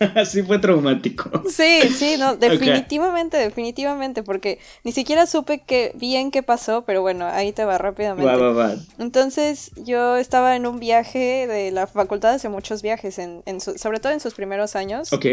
[0.14, 1.30] Así fue traumático.
[1.48, 7.26] Sí, sí, no, definitivamente, definitivamente, porque ni siquiera supe que bien qué pasó, pero bueno,
[7.26, 8.24] ahí te va rápidamente.
[8.30, 8.74] Va, va, va.
[8.98, 14.00] Entonces, yo estaba en un viaje de la facultad, hace muchos viajes, en, en sobre
[14.00, 15.12] todo en sus primeros años.
[15.12, 15.26] Ok.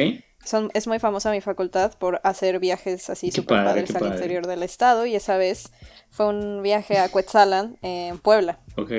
[0.44, 4.64] Son, es muy famosa mi facultad por hacer viajes así súper padres al interior del
[4.64, 5.72] estado, y esa vez
[6.10, 8.60] fue un viaje a Cuetzalan, en Puebla.
[8.76, 8.92] Ok.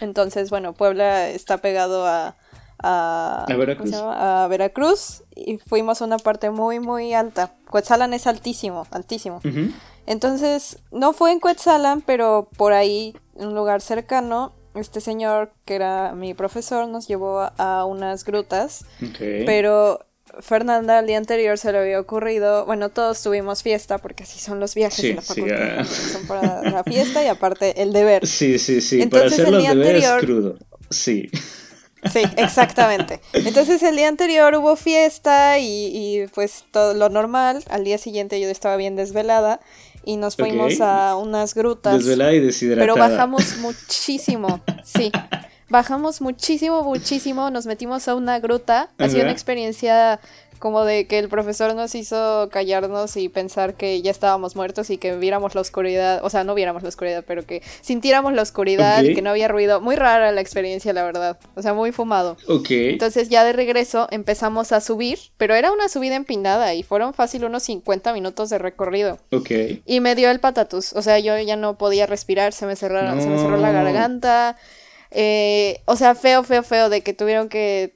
[0.00, 2.36] Entonces, bueno, Puebla está pegado a
[2.82, 3.46] a,
[4.48, 5.22] Veracruz.
[5.34, 7.54] y fuimos a una parte muy, muy alta.
[7.70, 9.40] Cuetzalan es altísimo, altísimo.
[10.06, 15.74] Entonces, no fue en Cuetzalan, pero por ahí, en un lugar cercano, este señor, que
[15.74, 18.84] era mi profesor, nos llevó a, unas grutas.
[19.18, 20.06] Pero
[20.38, 24.60] Fernanda el día anterior se le había ocurrido, bueno, todos tuvimos fiesta porque así son
[24.60, 28.26] los viajes en la facultad, son para la fiesta y aparte el deber.
[28.26, 30.58] Sí, sí, sí, Entonces, para hacer el día anterior, crudo.
[30.88, 31.30] Sí.
[32.10, 33.20] Sí, exactamente.
[33.32, 37.62] Entonces el día anterior hubo fiesta y, pues todo lo normal.
[37.68, 39.60] Al día siguiente yo estaba bien desvelada
[40.04, 41.98] y nos fuimos a unas grutas.
[41.98, 42.86] Desvelada y deshidratada.
[42.86, 45.12] Pero bajamos muchísimo, sí.
[45.68, 47.50] Bajamos muchísimo, muchísimo.
[47.50, 48.90] Nos metimos a una gruta.
[48.98, 50.20] Ha sido una experiencia
[50.60, 54.98] como de que el profesor nos hizo callarnos y pensar que ya estábamos muertos y
[54.98, 59.02] que viéramos la oscuridad, o sea, no viéramos la oscuridad, pero que sintiéramos la oscuridad,
[59.02, 59.80] que no había ruido.
[59.80, 61.38] Muy rara la experiencia, la verdad.
[61.54, 62.36] O sea, muy fumado.
[62.46, 62.70] Ok.
[62.70, 67.46] Entonces ya de regreso empezamos a subir, pero era una subida empinada y fueron fácil
[67.46, 69.18] unos 50 minutos de recorrido.
[69.32, 69.50] Ok.
[69.86, 73.22] Y me dio el patatus, o sea, yo ya no podía respirar, se me, cerraron,
[73.22, 74.58] se me cerró la garganta.
[75.10, 77.92] Eh, o sea, feo, feo, feo de que tuvieron que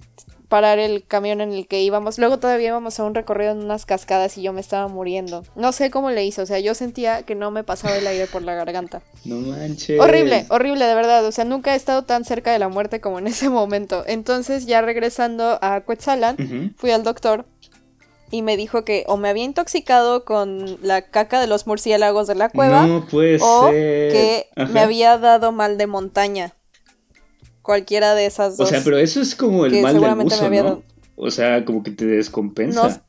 [0.48, 2.18] parar el camión en el que íbamos.
[2.18, 5.44] Luego todavía íbamos a un recorrido en unas cascadas y yo me estaba muriendo.
[5.57, 8.26] No sé cómo le hizo, o sea, yo sentía que no me pasaba el aire
[8.26, 9.02] por la garganta.
[9.24, 10.00] No manches.
[10.00, 11.24] Horrible, horrible, de verdad.
[11.24, 14.04] O sea, nunca he estado tan cerca de la muerte como en ese momento.
[14.07, 17.46] Entonces, ya regresando a Quetzalan, fui al doctor
[18.30, 22.35] y me dijo que o me había intoxicado con la caca de los murciélagos de
[22.35, 23.07] la cueva no
[23.40, 26.54] o que me había dado mal de montaña.
[27.64, 28.68] Cualquiera de esas dos.
[28.68, 30.83] O sea, pero eso es como el mal del buzo, ¿no?
[31.16, 33.03] O sea, como que te descompensa.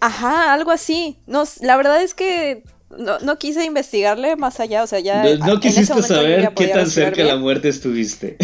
[0.00, 1.18] Ajá, algo así.
[1.26, 2.64] No, la verdad es que
[2.96, 5.36] no, quise investigarle más allá, o sea, ya...
[5.36, 8.38] No, quisiste saber qué tan cerca de la muerte estuviste.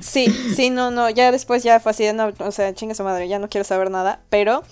[0.00, 2.04] Sí, sí, no, no, ya después ya fue así,
[2.38, 4.64] o sea, chinga su madre, ya no quiero saber nada, pero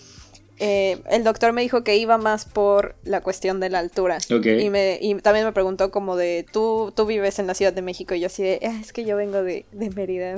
[0.58, 4.18] eh, el doctor me dijo que iba más por la cuestión de la altura.
[4.28, 7.82] Y, me, y también me preguntó como de, ¿tú, tú vives en la Ciudad de
[7.82, 10.34] México y yo así de, ah, es que yo vengo de, de Mérida,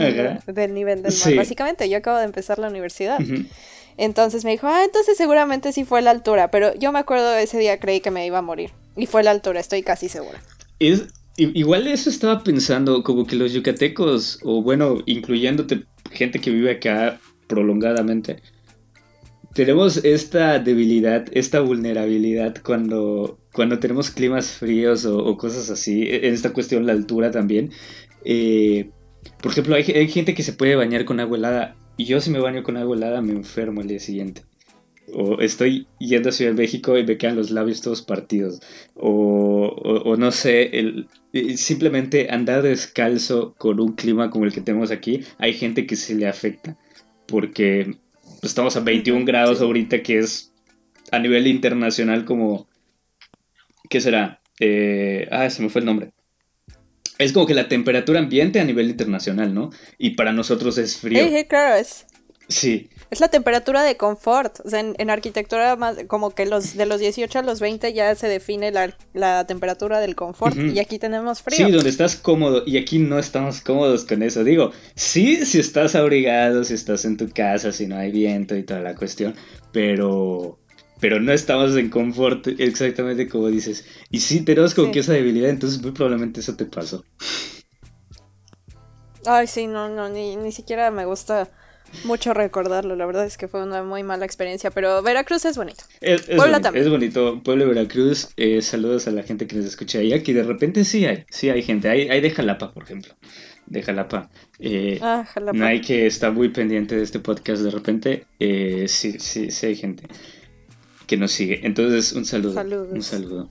[0.47, 1.37] del nivel del mar.
[1.37, 3.19] Básicamente, yo acabo de empezar la universidad.
[3.99, 7.59] Entonces me dijo, ah, entonces seguramente sí fue la altura, pero yo me acuerdo ese
[7.59, 8.71] día creí que me iba a morir.
[8.97, 10.41] Y fue la altura, estoy casi segura.
[10.79, 11.05] Es,
[11.37, 17.21] igual eso estaba pensando, como que los yucatecos, o bueno, incluyéndote gente que vive acá
[17.47, 18.43] prolongadamente,
[19.57, 26.07] tenemos esta debilidad, esta vulnerabilidad cuando, cuando tenemos climas fríos o, cosas así.
[26.11, 27.71] En esta cuestión, la altura también.
[28.23, 28.91] Eh,
[29.43, 31.77] por ejemplo, hay, gente que se puede bañar con agua helada.
[31.97, 34.43] Y yo si me baño con agua helada me enfermo el día siguiente.
[35.15, 38.61] O estoy yendo a Ciudad de México y me quedan los labios todos partidos.
[38.95, 39.69] O,
[40.05, 41.09] o, no sé, el,
[41.57, 46.15] simplemente andar descalzo con un clima como el que tenemos aquí, hay gente que se
[46.15, 46.77] le afecta.
[47.27, 47.97] Porque
[48.43, 50.53] estamos a 21 grados ahorita, que es
[51.13, 52.69] a nivel internacional como...
[53.89, 54.41] ¿Qué será?
[54.59, 56.13] Eh, ah, se me fue el nombre.
[57.19, 59.71] Es como que la temperatura ambiente a nivel internacional, ¿no?
[59.99, 61.23] Y para nosotros es frío.
[62.49, 62.91] Sí.
[62.95, 64.61] Es la temperatura de confort.
[64.65, 68.15] O sea, en, arquitectura, más, como que los de los 18 a los 20 ya
[68.15, 70.57] se define la, temperatura del confort.
[70.57, 71.67] Y aquí tenemos frío.
[71.67, 72.63] Sí, donde estás cómodo.
[72.67, 74.45] Y aquí no estamos cómodos con eso.
[74.45, 78.63] Digo, sí, si estás abrigado, si estás en tu casa, si no hay viento y
[78.63, 79.35] toda la cuestión.
[79.73, 80.59] Pero.
[80.99, 83.85] Pero no estamos en confort exactamente como dices.
[84.11, 87.05] Y sí, tenemos como que esa debilidad, entonces muy probablemente eso te pasó.
[89.27, 91.51] Ay, sí, no, no, ni, ni siquiera me gusta
[92.05, 92.97] mucho recordarlo.
[92.97, 95.85] La verdad es que fue una muy mala experiencia, pero Veracruz es bonito.
[96.01, 97.43] Es, Puebla bonito, Es bonito.
[97.43, 98.29] Pueblo de Veracruz.
[98.37, 100.13] Eh, saludos a la gente que nos escucha ahí.
[100.13, 101.89] Aquí de repente sí hay, sí hay gente.
[101.89, 103.15] Hay, hay de Jalapa, por ejemplo.
[103.67, 104.31] De Jalapa.
[104.59, 105.59] Eh, ah, Jalapa.
[105.59, 108.27] No hay que estar muy pendiente de este podcast de repente.
[108.39, 110.05] Eh, sí, sí, sí hay gente
[111.07, 111.61] que nos sigue.
[111.65, 112.55] Entonces, un saludo.
[112.55, 112.89] Saludos.
[112.93, 113.49] Un saludo.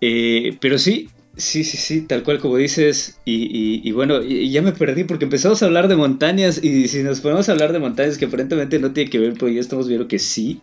[0.00, 3.20] pero sí, Sí, sí, sí, tal cual como dices.
[3.24, 7.48] Y, bueno, ya me perdí porque empezamos a hablar de montañas y si nos ponemos
[7.48, 10.18] a hablar de montañas que aparentemente no tiene que ver, pero ya estamos viendo que
[10.18, 10.62] sí,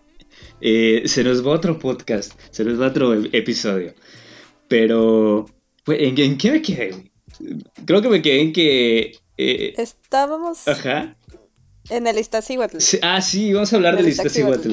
[0.62, 3.94] eh, se nos va otro podcast, se nos va otro episodio.
[4.68, 5.46] Pero,
[5.88, 7.12] ¿en, en qué me quedé?
[7.86, 9.12] Creo que me quedé en que...
[9.38, 10.68] Eh, Estábamos...
[10.68, 11.16] Ajá.
[11.90, 12.78] En el Iztaccíhuatl.
[13.02, 14.70] ah, sí, vamos a hablar del Iztaccíhuatl.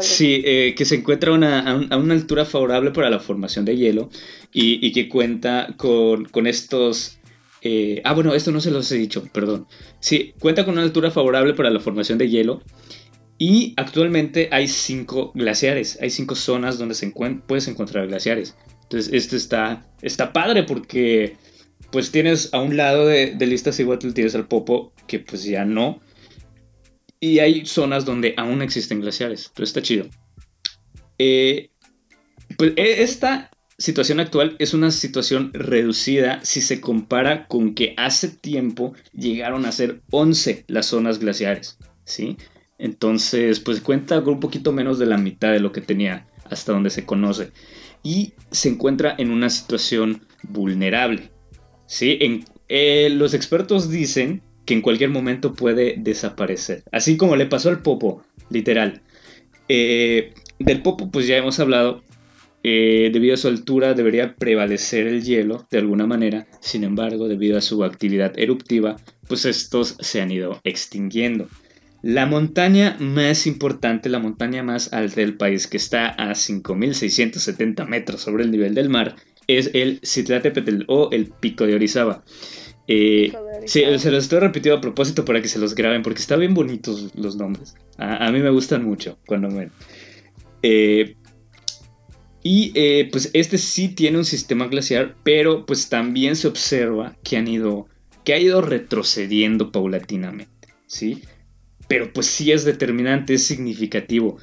[0.00, 4.08] Sí, eh, que se encuentra a, una altura favorable para la formación de hielo
[4.52, 7.18] y, que cuenta con, estos...
[7.60, 9.66] Eh, ah, bueno, esto no se los he dicho, perdón.
[10.00, 12.62] Sí, cuenta con una altura favorable para la formación de hielo
[13.38, 17.12] y actualmente hay cinco glaciares, hay cinco zonas donde se
[17.46, 18.56] puedes encontrar glaciares.
[18.84, 21.36] Entonces, esto está, está padre porque
[21.90, 26.00] pues tienes a un lado de, Iztaccíhuatl tienes al Popo, que pues ya no,
[27.24, 29.46] y hay zonas donde aún existen glaciares.
[29.46, 30.06] Entonces está chido.
[31.18, 31.70] Eh,
[32.58, 38.28] pues e, esta situación actual es una situación reducida si se compara con que hace
[38.28, 41.78] tiempo llegaron a ser 11 las zonas glaciares.
[42.04, 42.36] ¿sí?
[42.76, 46.72] Entonces, pues cuenta con un poquito menos de la mitad de lo que tenía hasta
[46.72, 47.52] donde se conoce.
[48.02, 51.30] Y se encuentra en una situación vulnerable.
[51.86, 52.18] ¿sí?
[52.68, 56.84] Eh, los expertos dicen que en cualquier momento puede desaparecer.
[56.92, 59.02] Así como le pasó al Popo, literal.
[59.68, 62.02] Eh, del Popo pues ya hemos hablado.
[62.66, 66.46] Eh, debido a su altura debería prevalecer el hielo de alguna manera.
[66.60, 68.96] Sin embargo, debido a su actividad eruptiva,
[69.28, 71.48] pues estos se han ido extinguiendo.
[72.02, 78.20] La montaña más importante, la montaña más alta del país, que está a 5.670 metros
[78.20, 82.22] sobre el nivel del mar, es el Citlatepetl o el Pico de Orizaba.
[82.86, 83.32] Eh,
[83.66, 86.54] sí, se los estoy repitiendo a propósito para que se los graben, porque están bien
[86.54, 87.74] bonitos los nombres.
[87.96, 89.70] A, mí me gustan mucho cuando me...
[90.62, 91.16] Eh,
[92.42, 97.38] y eh, pues este sí tiene un sistema glaciar, pero pues también se observa que
[97.38, 97.88] han ido,
[98.22, 101.22] que ha ido retrocediendo paulatinamente, ¿sí?
[101.88, 104.36] Pero pues sí es determinante, es significativo.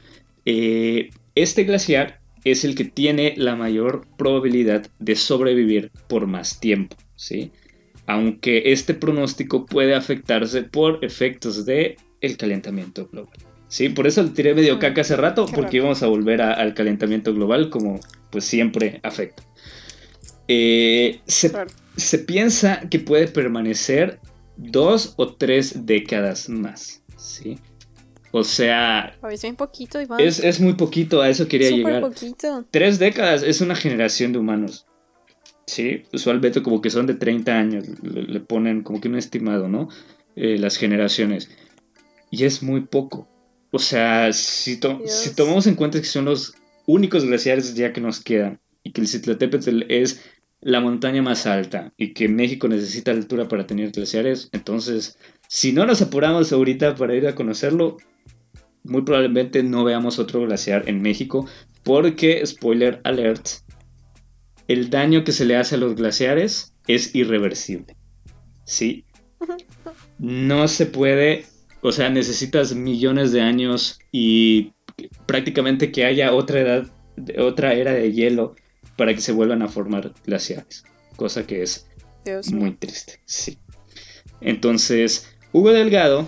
[0.45, 6.97] Eh, este glaciar es el que tiene la mayor probabilidad de sobrevivir por más tiempo,
[7.15, 7.51] ¿sí?
[8.07, 13.37] Aunque este pronóstico puede afectarse por efectos de el calentamiento global.
[13.67, 17.33] Sí, por eso le tiré medio caca hace rato, porque íbamos a volver al calentamiento
[17.33, 19.43] global, como pues siempre afecta.
[20.49, 24.19] Eh, se, piensa que puede permanecer
[24.57, 27.59] dos o tres décadas más, ¿sí?
[28.31, 29.17] O sea...
[29.29, 30.19] Es muy poquito, Iván.
[30.19, 32.01] Es, muy poquito, a eso quería llegar.
[32.01, 32.65] poquito.
[32.71, 34.85] Tres décadas es una generación de humanos.
[35.71, 39.87] Sí, usualmente como que son de 30 años, le, ponen como que un estimado, ¿no?
[40.35, 41.49] Eh, las generaciones.
[42.29, 43.29] Y es muy poco.
[43.71, 46.55] O sea, si, si tomamos en cuenta que son los
[46.87, 50.21] únicos glaciares ya que nos quedan y que el Citlatépetl es
[50.59, 55.17] la montaña más alta y que México necesita altura para tener glaciares, entonces
[55.47, 57.95] si no nos apuramos ahorita para ir a conocerlo,
[58.83, 61.47] muy probablemente no veamos otro glaciar en México
[61.83, 63.47] porque, spoiler alert,
[64.67, 67.95] el daño que se le hace a los glaciares es irreversible.
[68.63, 69.05] ¿Sí?
[70.19, 71.45] No se puede
[71.81, 74.73] o sea, necesitas millones de años y
[75.25, 76.87] prácticamente que haya otra edad,
[77.39, 78.55] otra era de hielo
[78.97, 80.83] para que se vuelvan a formar glaciares.
[81.15, 81.87] Cosa que es
[82.51, 83.57] muy triste, sí.
[84.41, 86.27] Entonces, Hugo Delgado.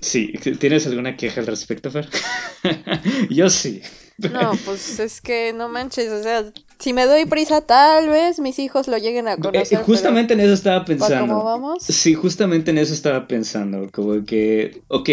[0.00, 2.08] Sí, ¿tienes alguna queja al respecto, Fer?
[3.30, 3.82] Yo sí.
[4.18, 6.44] No, pues es que no manches, o sea,
[6.78, 9.78] si me doy prisa, tal vez mis hijos lo lleguen a eh, conocer.
[9.82, 11.34] justamente en eso estaba pensando.
[11.34, 11.84] ¿Cómo vamos?
[11.84, 13.88] Sí, justamente en eso estaba pensando.
[13.92, 15.08] Como que, ok,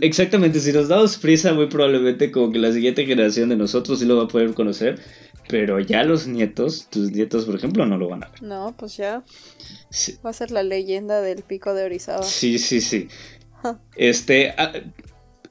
[0.00, 4.04] exactamente, si nos damos prisa, muy probablemente como que la siguiente generación de nosotros sí
[4.04, 5.00] lo va a poder conocer.
[5.48, 8.42] Pero ya los nietos, tus nietos, por ejemplo, no lo van a ver.
[8.42, 9.24] No, pues ya.
[10.24, 12.22] Va a ser la leyenda del pico de Orizaba.
[12.22, 13.08] Sí, sí, sí.
[13.96, 14.72] este, ah,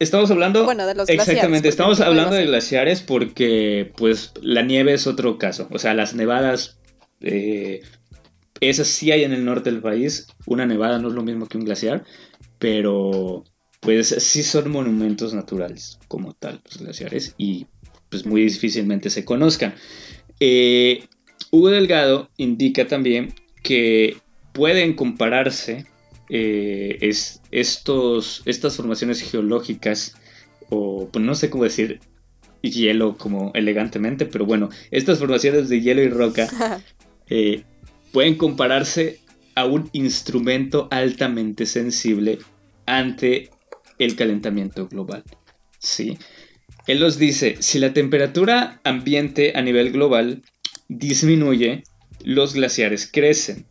[0.04, 0.66] estamos hablando.
[0.66, 5.68] Bueno, de los Exactamente, estamos hablando de glaciares porque, pues, la nieve es otro caso.
[5.72, 6.80] O sea, las nevadas.
[7.22, 7.82] Eh,
[8.60, 10.28] esas sí hay en el norte del país.
[10.46, 12.04] Una nevada no es lo mismo que un glaciar.
[12.60, 13.44] Pero,
[13.80, 17.36] pues, sí son monumentos naturales, como tal, los glaciares.
[17.38, 17.68] Y,
[18.10, 19.76] pues, muy difícilmente se conozcan.
[20.40, 21.06] Eh,
[21.52, 23.34] Hugo Delgado indica también
[23.64, 24.18] que
[24.54, 25.86] pueden compararse
[26.34, 30.16] eh, es, estos, estas formaciones geológicas,
[30.70, 32.00] o pues no sé cómo decir
[32.62, 36.48] hielo como elegantemente, pero bueno, estas formaciones de hielo y roca
[37.30, 37.64] eh,
[38.14, 39.20] pueden compararse
[39.56, 42.40] a un instrumento altamente sensible
[42.86, 43.50] ante
[44.00, 45.26] el calentamiento global.
[45.80, 46.18] ¿sí?
[46.88, 50.44] Él nos dice, si la temperatura ambiente a nivel global
[50.88, 51.84] disminuye,
[52.24, 53.66] los glaciares crecen,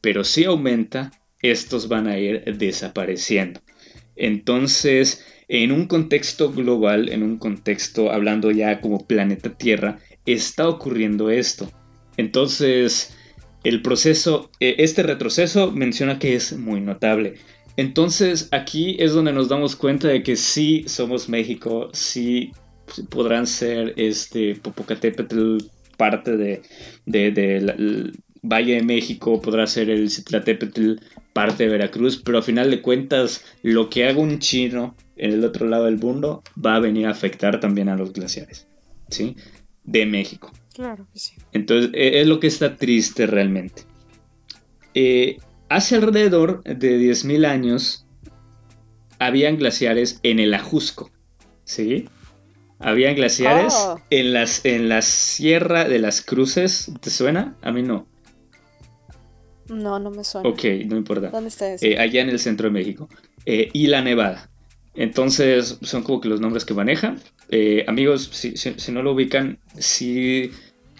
[0.00, 1.10] pero si aumenta,
[1.50, 3.60] estos van a ir desapareciendo.
[4.16, 11.30] Entonces, en un contexto global, en un contexto hablando ya como planeta Tierra, está ocurriendo
[11.30, 11.70] esto.
[12.16, 13.14] Entonces,
[13.64, 17.34] el proceso, e, este retroceso menciona que es muy notable.
[17.76, 22.52] Entonces, aquí es donde nos damos cuenta de que sí somos México, sí
[23.10, 25.58] podrán ser este Popocatépetl
[25.96, 26.62] parte de,
[27.06, 30.96] de, Valle de México, podrá ser el Citlatépetl
[31.34, 35.44] parte de Veracruz, pero a final de cuentas lo que haga un chino en el
[35.44, 38.66] otro lado del mundo va a venir a afectar también a los glaciares,
[39.10, 39.36] ¿sí?
[39.82, 40.50] De México.
[40.72, 41.34] Claro que sí.
[41.52, 43.82] Entonces e, es lo que está triste realmente.
[44.94, 48.06] Eh, hace alrededor de 10.000 años
[49.18, 51.10] habían glaciares en el Ajusco,
[51.64, 52.08] ¿sí?
[52.78, 54.00] Habían glaciares oh.
[54.10, 57.56] en, las, en la Sierra de las Cruces, ¿te suena?
[57.62, 58.06] A mí no.
[59.68, 60.48] No, no me suena.
[60.48, 61.30] Ok, no importa.
[61.30, 61.84] ¿Dónde está eso?
[61.84, 63.08] Eh, allá en el centro de México.
[63.46, 64.50] Eh, y la Nevada.
[64.94, 67.16] Entonces, son como que los nombres que maneja.
[67.50, 70.50] Eh, amigos, si, no lo ubican, si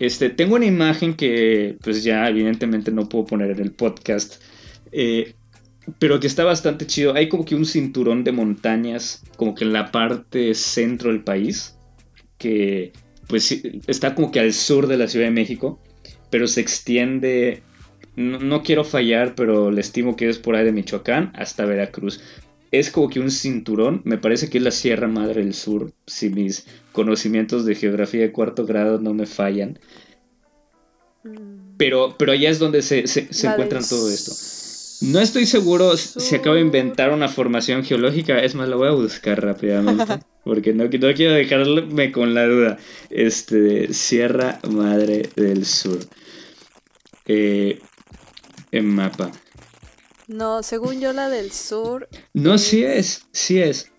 [0.01, 4.43] Este, tengo una imagen que, pues ya, evidentemente no puedo poner en el podcast.
[5.99, 7.15] pero que está bastante chido.
[7.15, 11.77] Hay como que un cinturón de montañas, como que en la parte centro del país.
[12.39, 12.93] Que,
[13.29, 15.79] pues, está como que al sur de la Ciudad de México.
[16.31, 17.63] Pero se extiende
[18.17, 22.21] no, quiero fallar, pero le estimo que es por ahí de Michoacán hasta Veracruz.
[22.71, 26.31] es como que un cinturón, me parece que es la Sierra Madre del Sur, si
[26.31, 29.79] mis conocimientos de geografía de cuarto grado no me fallan.
[31.25, 31.77] Mm.
[31.77, 34.33] Pero, pero allá es donde se, se, encuentran todo esto.
[35.01, 38.93] No estoy seguro si acabo de inventar una formación geológica, es más, la voy a
[38.93, 40.05] buscar rápidamente.
[40.45, 42.79] Porque no, no quiero dejarme con la duda.
[43.11, 45.99] Este, Sierra Madre del Sur.
[47.27, 47.81] Eh,
[48.77, 49.31] en mapa.
[50.27, 52.09] No, según yo la del sur.
[52.33, 53.91] No, sí es, sí es.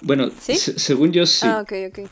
[0.00, 1.46] Bueno, según yo sí.
[1.46, 2.08] Ah, ok, ok.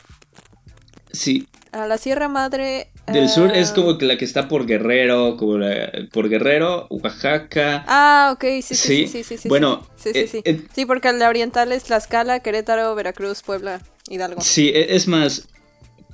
[1.11, 1.47] Sí.
[1.71, 2.91] A la Sierra Madre.
[3.07, 5.63] Del sur es como ah, que la que está por Guerrero, como
[6.11, 7.83] por Guerrero, Oaxaca.
[7.87, 9.47] Ah, ok, sí, sí, sí, sí, sí.
[9.49, 10.41] bueno, sí, sí, sí.
[10.45, 14.41] Eh, sí, porque la oriental es Tlaxcala, Querétaro, Veracruz, Puebla, Hidalgo.
[14.41, 15.47] Sí, e, es más,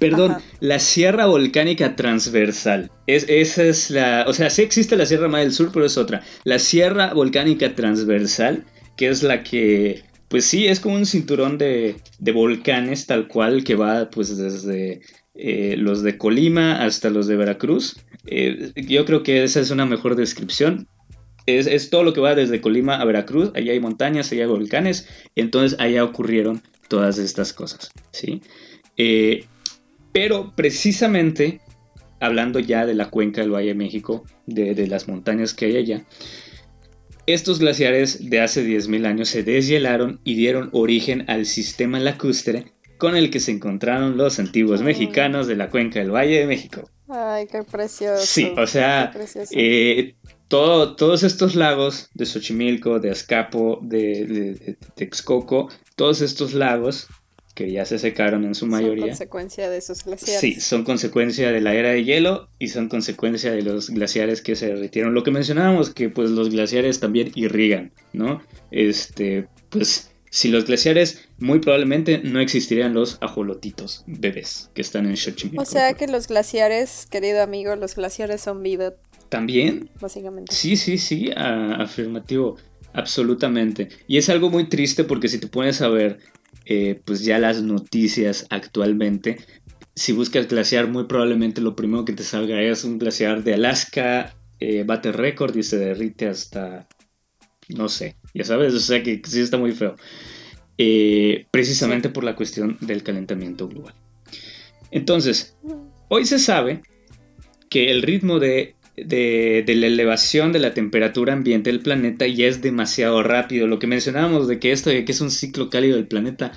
[0.01, 2.89] Perdón, la Sierra Volcánica Transversal.
[3.05, 4.25] Es, esa es la.
[4.27, 6.23] O sea, sí existe la Sierra Madre del Sur, pero es otra.
[6.43, 8.65] La Sierra Volcánica Transversal,
[8.97, 10.01] que es la que.
[10.27, 15.01] Pues sí, es como un cinturón de, de volcanes, tal cual, que va pues desde
[15.35, 17.97] eh, los de Colima hasta los de Veracruz.
[18.25, 20.87] Eh, yo creo que esa es una mejor descripción.
[21.45, 23.51] Es, es, todo lo que va desde Colima a Veracruz.
[23.53, 25.07] Allá hay montañas, allá hay volcanes.
[25.35, 27.91] Entonces allá ocurrieron todas estas cosas.
[28.11, 28.41] ¿sí?
[28.97, 29.45] Eh,
[30.11, 31.61] pero precisamente,
[32.19, 36.05] hablando ya de la cuenca del Valle de México, de, las montañas que hay allá,
[37.27, 43.15] estos glaciares de hace 10.000 años se deshielaron y dieron origen al sistema lacustre con
[43.15, 46.89] el que se encontraron los antiguos mexicanos de la cuenca del Valle de México.
[47.07, 48.23] Ay, qué precioso.
[48.25, 49.11] Sí, o sea,
[49.51, 50.15] eh,
[50.47, 57.07] todos estos lagos de Xochimilco, de Azcapo, de, de Texcoco, todos estos lagos
[57.53, 59.03] que ya se secaron en su mayoría.
[59.03, 60.39] Son consecuencia de esos glaciares.
[60.39, 64.55] Sí, son consecuencia de la era de hielo y son consecuencia de los glaciares que
[64.55, 65.13] se derritieron.
[65.13, 68.41] Lo que mencionábamos que pues los glaciares también irrigan, ¿no?
[68.71, 75.17] Este, pues si los glaciares muy probablemente no existirían los ajolotitos bebés que están en
[75.17, 75.61] Xochimilco.
[75.61, 78.95] O sea que los glaciares, querido amigo, los glaciares son vida.
[79.27, 79.89] También.
[79.99, 80.53] Básicamente.
[80.53, 82.57] Sí, sí, sí, afirmativo.
[82.93, 83.89] Absolutamente.
[84.07, 86.19] Y es algo muy triste porque si te pones a ver
[86.73, 89.39] eh, pues ya las noticias actualmente.
[89.93, 94.33] Si buscas glaciar, muy probablemente lo primero que te salga es un glaciar de Alaska,
[94.61, 96.87] eh, bate récord y se derrite hasta,
[97.67, 99.97] no sé, ya sabes, o sea que sí está muy feo.
[100.77, 103.93] Eh, precisamente por la cuestión del calentamiento global.
[104.91, 105.57] Entonces,
[106.07, 106.83] hoy se sabe
[107.69, 108.75] que el ritmo de
[109.05, 113.67] de, la elevación de la temperatura ambiente del planeta ya es demasiado rápido.
[113.67, 116.51] Lo que mencionábamos de que esto de que es un ciclo cálido del planeta,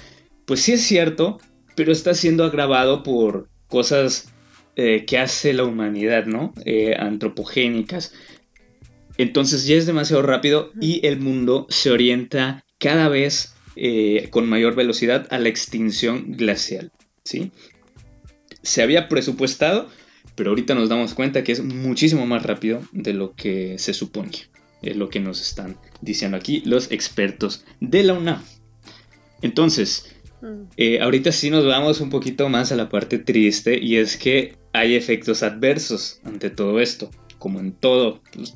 [0.47, 1.39] pues sí es cierto,
[1.77, 4.33] pero está siendo agravado por cosas
[4.77, 6.53] eh, que hace la humanidad, ¿no?
[6.65, 8.13] Eh, antropogénicas.
[9.17, 14.75] Entonces ya es demasiado rápido y el mundo se orienta cada vez eh, con mayor
[14.75, 16.91] velocidad a la extinción glacial,
[17.25, 17.53] ¿sí?
[18.63, 19.89] Se había presupuestado
[20.35, 24.33] pero ahorita nos damos cuenta que es muchísimo más rápido de lo que se supone.
[24.83, 28.43] Es lo que nos están diciendo aquí los expertos de la UNAM.
[29.43, 30.63] Entonces, mm.
[30.77, 34.57] eh, ahorita sí nos vamos un poquito más a la parte triste y es que
[34.73, 38.55] hay efectos adversos ante todo esto, como en todo pues,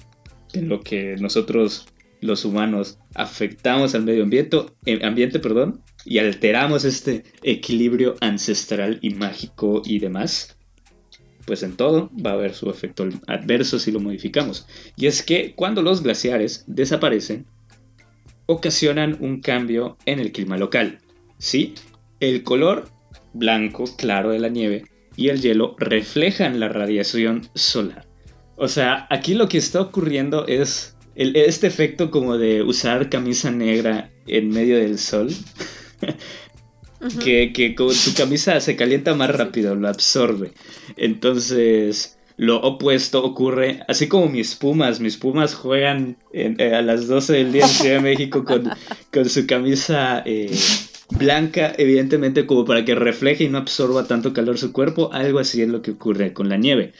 [0.52, 1.86] en lo que nosotros
[2.20, 9.10] los humanos afectamos al medio ambiente, eh, ambiente perdón, y alteramos este equilibrio ancestral y
[9.10, 10.57] mágico y demás
[11.48, 14.66] pues en todo va a haber su efecto adverso si lo modificamos.
[14.96, 17.46] Y es que cuando los glaciares desaparecen,
[18.44, 20.98] ocasionan un cambio en el clima local.
[21.38, 21.72] ¿Sí?
[22.20, 22.90] El color
[23.32, 24.84] blanco claro de la nieve
[25.16, 28.06] y el hielo reflejan la radiación solar.
[28.56, 34.10] O sea, aquí lo que está ocurriendo es este efecto como de usar camisa negra
[34.26, 35.30] en medio del sol.
[37.22, 40.52] que, que con su camisa se calienta más rápido, lo absorbe.
[40.96, 47.32] Entonces, lo opuesto ocurre, así como mis Pumas, mis Pumas juegan eh, a las 12
[47.32, 48.70] del día en Ciudad de México con,
[49.12, 50.50] con su camisa eh,
[51.10, 55.62] blanca, evidentemente como para que refleje y no absorba tanto calor su cuerpo, algo así
[55.62, 56.92] es lo que ocurre con la nieve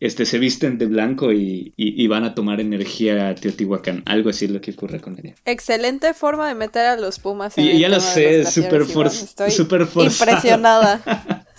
[0.00, 4.02] este, se visten de blanco y, van a tomar energía a Teotihuacán.
[4.06, 5.34] Algo así es lo que ocurre con ella.
[5.44, 11.46] Excelente forma de meter a los Pumas en y, Ya lo sé, súper super Impresionada.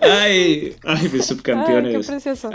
[0.00, 2.06] ay, ay, mis subcampeones.
[2.06, 2.50] qué precioso.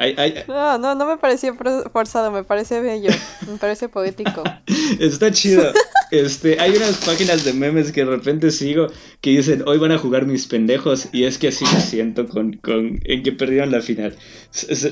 [0.48, 1.56] No, no, no me pareció
[1.92, 3.12] forzado, me parece bello,
[3.48, 4.44] me parece poético.
[5.00, 5.72] Está chido.
[6.12, 8.88] Este, hay unas páginas de memes que de repente sigo
[9.22, 12.54] que dicen, hoy van a jugar mis pendejos, y es que así me siento con,
[12.54, 14.16] con en que perdieron la final.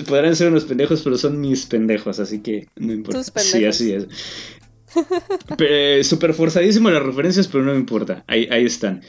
[0.08, 3.40] Podrán ser unos pendejos, pero son mis pendejos, así que no importa.
[3.40, 4.08] Sí, así es.
[6.08, 8.24] Súper forzadísimo las referencias, pero no me importa.
[8.28, 9.02] Ahí, ahí están.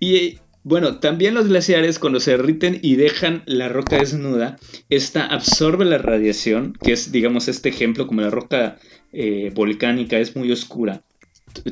[0.00, 4.56] Y bueno, también los glaciares cuando se derriten y dejan la roca desnuda,
[4.88, 8.78] esta absorbe la radiación, que es digamos este ejemplo como la roca
[9.12, 11.02] eh, volcánica es muy oscura.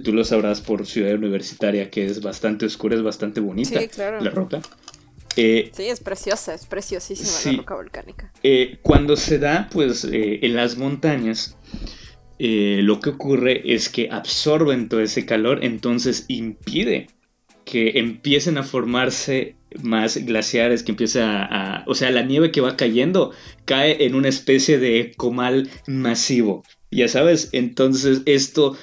[0.05, 3.81] Tú lo sabrás por Ciudad Universitaria, que es bastante oscura, es bastante bonita
[4.21, 4.61] la roca.
[5.37, 8.33] Eh, sí, es preciosa, es preciosísima la roca volcánica.
[8.43, 11.57] Eh, cuando se da, pues, en las montañas,
[12.39, 17.09] lo que ocurre es que absorben todo ese calor, entonces impide
[17.73, 22.77] que empiecen a formarse más glaciares, que empiece a, O sea, la nieve que va
[22.77, 23.33] cayendo
[23.65, 26.65] cae en una especie de comal masivo.
[26.91, 28.77] Ya sabes, entonces esto...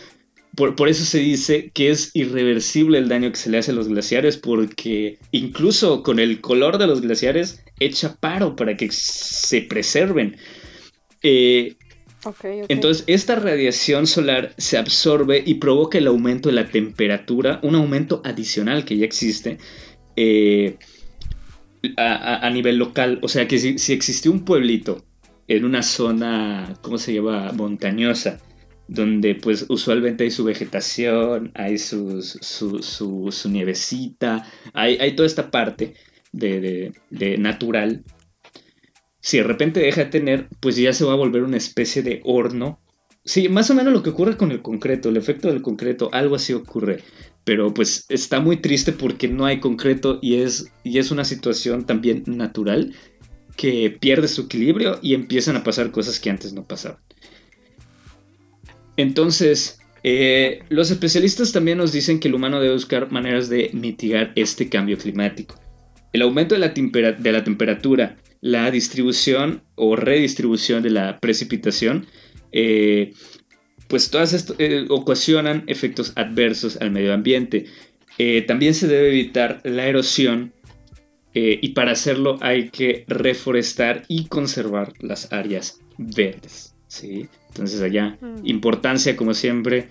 [0.55, 3.75] Por, por, eso se dice que es irreversible el daño que se le hace a
[3.75, 9.61] los glaciares, porque incluso con el color de los glaciares echa paro para que se
[9.61, 10.35] preserven.
[11.21, 11.75] Eh,
[12.67, 18.21] entonces, esta radiación solar se absorbe y provoca el aumento de la temperatura, un aumento
[18.25, 19.57] adicional que ya existe
[20.15, 20.77] eh,
[21.97, 23.19] a, nivel local.
[23.21, 25.05] O sea que si, si existió un pueblito
[25.47, 27.53] en una zona, ¿cómo se llama?
[27.53, 28.39] Montañosa,
[28.87, 35.93] donde pues usualmente hay su vegetación, hay su, su, nievecita, hay, toda esta parte
[36.33, 36.91] de
[37.39, 38.03] natural
[39.29, 42.19] si de repente deja de tener, pues ya se va a volver una especie de
[42.23, 42.79] horno.
[43.23, 46.35] Sí, más o menos lo que ocurre con el concreto, el efecto del concreto, algo
[46.35, 47.03] así ocurre.
[47.43, 51.85] Pero pues está muy triste porque no hay concreto y es, y es una situación
[51.85, 52.95] también natural
[53.55, 56.97] que pierde su equilibrio y empiezan a pasar cosas que antes no pasaban.
[58.97, 64.31] Entonces, eh, los especialistas también nos dicen que el humano debe buscar maneras de mitigar
[64.35, 65.53] este cambio climático.
[66.13, 66.69] El aumento de la,
[67.11, 72.07] de la temperatura la distribución o redistribución de la precipitación,
[72.51, 73.13] eh,
[73.87, 77.65] pues todas esto eh, ocasionan efectos adversos al medio ambiente.
[78.17, 80.53] Eh, también se debe evitar la erosión
[81.31, 86.75] y para hacerlo hay que reforestar y conservar las áreas verdes.
[86.87, 87.29] ¿sí?
[87.47, 88.45] Entonces allá, mm.
[88.45, 89.87] importancia como siempre,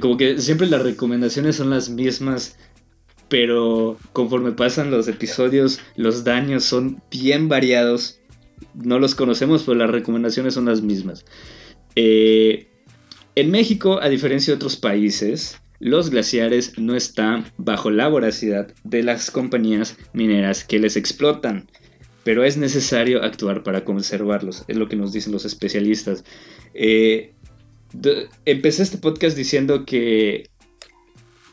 [0.00, 2.58] como que siempre las recomendaciones son las mismas
[3.28, 8.20] pero conforme pasan los episodios, los daños son bien variados.
[8.74, 11.24] No los conocemos, pero las recomendaciones son las mismas.
[11.96, 12.68] Eh,
[13.34, 19.02] en México, a diferencia de otros países, los glaciares no están bajo la voracidad de
[19.02, 21.68] las compañías mineras que les explotan,
[22.24, 26.24] pero es necesario actuar para conservarlos, es lo que nos dicen los especialistas.
[26.74, 27.32] Eh,
[28.44, 30.48] empecé este podcast diciendo que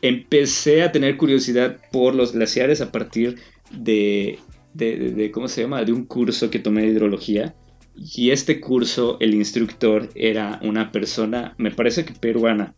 [0.04, 3.36] empecé a tener curiosidad por los glaciares a partir
[3.70, 4.38] de,
[4.74, 5.82] de, ¿cómo se llama?
[5.82, 7.54] De un curso que tomé de hidrología.
[7.96, 12.74] Y este curso, el instructor era una persona, me parece que peruana.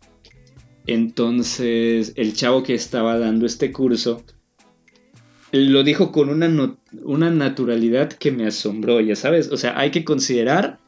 [0.86, 4.22] Entonces, el chavo que estaba dando este curso
[5.50, 9.50] lo dijo con una, una naturalidad que me asombró, ya sabes.
[9.50, 10.78] O sea, hay que considerar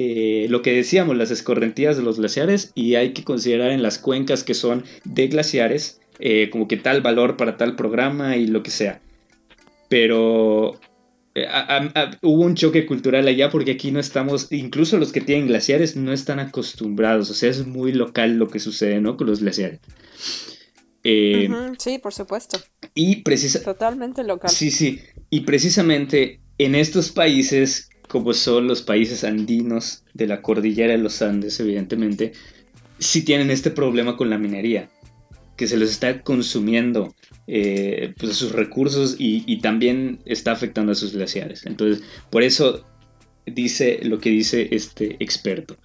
[0.00, 3.98] eh, lo que decíamos, las escorrentías de los glaciares y hay que considerar en las
[3.98, 8.62] cuencas que son de glaciares eh, como que tal valor para tal programa y lo
[8.62, 9.02] que sea.
[9.88, 10.78] Pero
[11.34, 11.48] eh,
[12.22, 16.12] hubo un choque cultural allá porque aquí no estamos, incluso los que tienen glaciares no
[16.12, 19.16] están acostumbrados, o sea, es muy local lo que sucede, ¿no?
[19.16, 19.80] Con los glaciares.
[21.02, 22.60] sí, por supuesto.
[22.94, 23.72] Y precisamente...
[23.72, 24.48] Totalmente local.
[24.48, 25.00] Sí, sí.
[25.28, 31.22] Y precisamente en estos países como son los países andinos de la cordillera de los
[31.22, 32.32] Andes, evidentemente,
[32.98, 34.88] sí tienen este problema con la minería,
[35.56, 37.14] que se les está consumiendo
[37.46, 41.66] eh, pues, sus recursos y, también está afectando a sus glaciares.
[41.66, 42.86] Entonces, por eso
[43.46, 45.76] dice lo que dice este experto.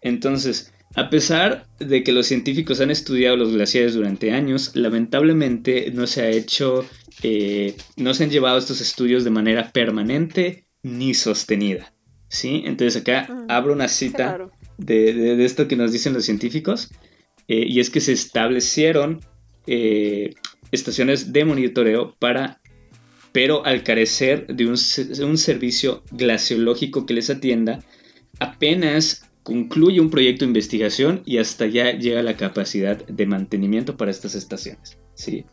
[0.00, 6.06] Entonces, a pesar de que los científicos han estudiado los glaciares durante años, lamentablemente no
[6.06, 6.86] se ha hecho,
[7.22, 11.92] eh, no se han llevado estos estudios de manera permanente ni sostenida.
[12.28, 12.62] ¿Sí?
[12.66, 16.90] Entonces acá mm, abro una cita de, esto que nos dicen los científicos,
[17.48, 19.20] eh, y es que se establecieron
[19.66, 20.34] eh,
[20.70, 22.60] estaciones de monitoreo para,
[23.32, 24.76] pero al carecer de un,
[25.26, 27.80] un servicio glaciológico que les atienda,
[28.38, 34.10] apenas concluye un proyecto de investigación y hasta ya llega la capacidad de mantenimiento para
[34.10, 34.98] estas estaciones.
[35.14, 35.46] ¿sí?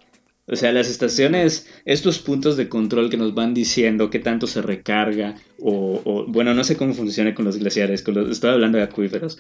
[0.48, 4.62] O sea, las estaciones, estos puntos de control que nos van diciendo qué tanto se
[4.62, 8.84] recarga, o, bueno, no sé cómo funciona con los glaciares, con los, estoy hablando de
[8.84, 9.40] acuíferos,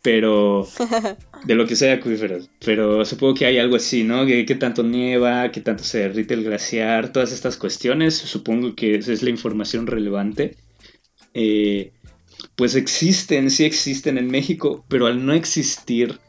[0.00, 0.68] pero
[1.44, 4.26] de lo que sea acuíferos, pero supongo que hay algo así, ¿no?
[4.26, 9.12] ¿Qué, tanto nieva, qué tanto se derrite el glaciar, todas estas cuestiones, supongo que esa
[9.12, 10.56] es la información relevante.
[11.32, 11.92] Eh,
[12.54, 16.20] pues existen, sí existen en México, pero al no existir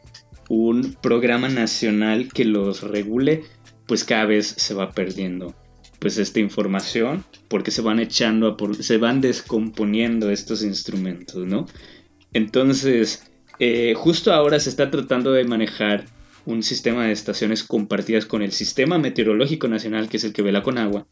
[0.49, 3.43] un programa nacional que los regule,
[3.87, 5.55] pues cada vez se va perdiendo
[5.99, 11.65] pues esta información porque se van echando a por, se van descomponiendo estos instrumentos, ¿no?
[12.33, 13.23] Entonces,
[13.59, 16.05] eh, justo ahora se está tratando de manejar
[16.45, 20.61] un sistema de estaciones compartidas con el Sistema Meteorológico Nacional, que es el que vela
[20.61, 21.07] con agua,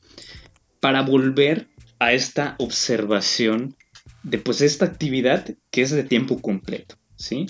[0.80, 1.68] para volver
[2.00, 3.76] a esta observación
[4.24, 7.48] de pues esta actividad que es de tiempo completo, ¿sí?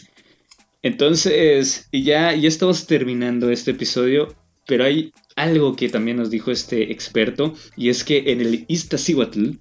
[0.81, 4.35] Entonces, ya, ya estamos terminando este episodio,
[4.67, 9.51] pero hay algo que también nos dijo este experto, y es que en el Iztaccíhuatl,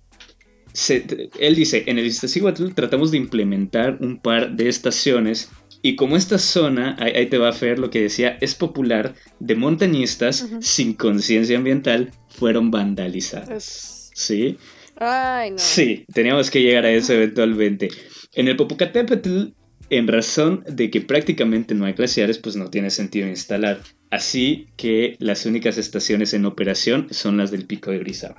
[1.39, 5.51] él dice, en el Iztaccíhuatl tratamos de implementar un par de estaciones
[5.83, 9.57] y como esta zona, ahí, te va a ver lo que decía, es popular de
[9.57, 14.11] montañistas sin conciencia ambiental, fueron vandalizadas.
[14.15, 14.59] ¿Sí?
[14.97, 15.59] Ay, no.
[15.59, 17.89] Sí, teníamos que llegar a eso eventualmente.
[18.35, 19.49] En el Popocatépetl,
[19.93, 23.83] en razón de que prácticamente no hay glaciares, pues no tiene sentido instalar.
[24.11, 28.37] Así que las únicas estaciones en operación son las del Pico de Grisaba.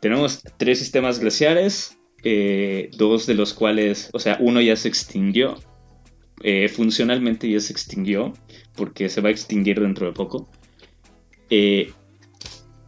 [0.00, 5.54] Tenemos tres sistemas glaciares, eh, dos de los cuales, o sea, uno ya se extinguió,
[6.42, 8.32] eh, funcionalmente ya se extinguió,
[8.74, 10.50] porque se va a extinguir dentro de poco.
[11.48, 11.92] Eh,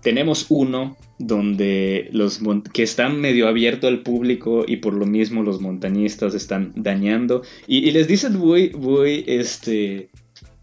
[0.03, 2.41] tenemos uno donde los
[2.73, 7.91] que están medio abierto al público y por lo mismo los montañistas están dañando y,
[7.93, 10.11] les dicen muy, muy, este,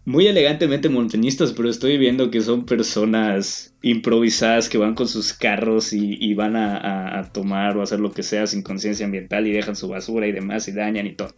[0.04, 5.94] muy elegantemente montañistas, pero estoy viendo que son personas improvisadas que van con sus carros
[5.94, 9.88] y, van a, tomar o hacer lo que sea sin conciencia ambiental y dejan su
[9.88, 11.34] basura y demás y dañan y todo.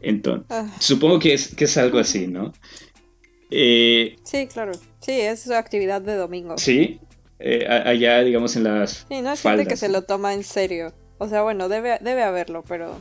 [0.00, 0.66] Entonces, ah.
[0.80, 2.52] supongo que es, que es algo así, ¿no?
[3.50, 4.72] Eh, sí, claro.
[5.00, 6.58] Sí, es actividad de domingo.
[6.58, 7.00] Sí,
[7.38, 9.06] eh, allá, digamos, en las.
[9.08, 10.92] Sí, no es gente que se lo toma en serio.
[11.18, 13.00] O sea, bueno, debe, debe haberlo, pero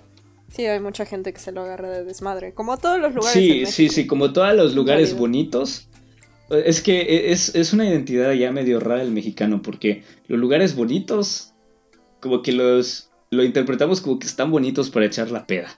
[0.49, 2.53] Sí, hay mucha gente que se lo agarra de desmadre.
[2.53, 3.33] Como todos los lugares.
[3.33, 5.89] Sí, sí, sí, como todos los lugares bonitos.
[6.49, 11.53] Es que e, es, una identidad ya medio rara el mexicano, porque los lugares bonitos,
[12.21, 15.77] como que los lo interpretamos como que están bonitos para echar la peda.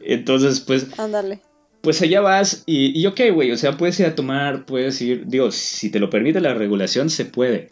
[0.00, 0.98] Entonces, pues.
[0.98, 1.40] Ándale.
[1.84, 5.26] Pues allá vas y, y ok, güey, o sea, puedes ir a tomar, puedes ir,
[5.26, 7.68] digo, si te lo permite la regulación, se puede.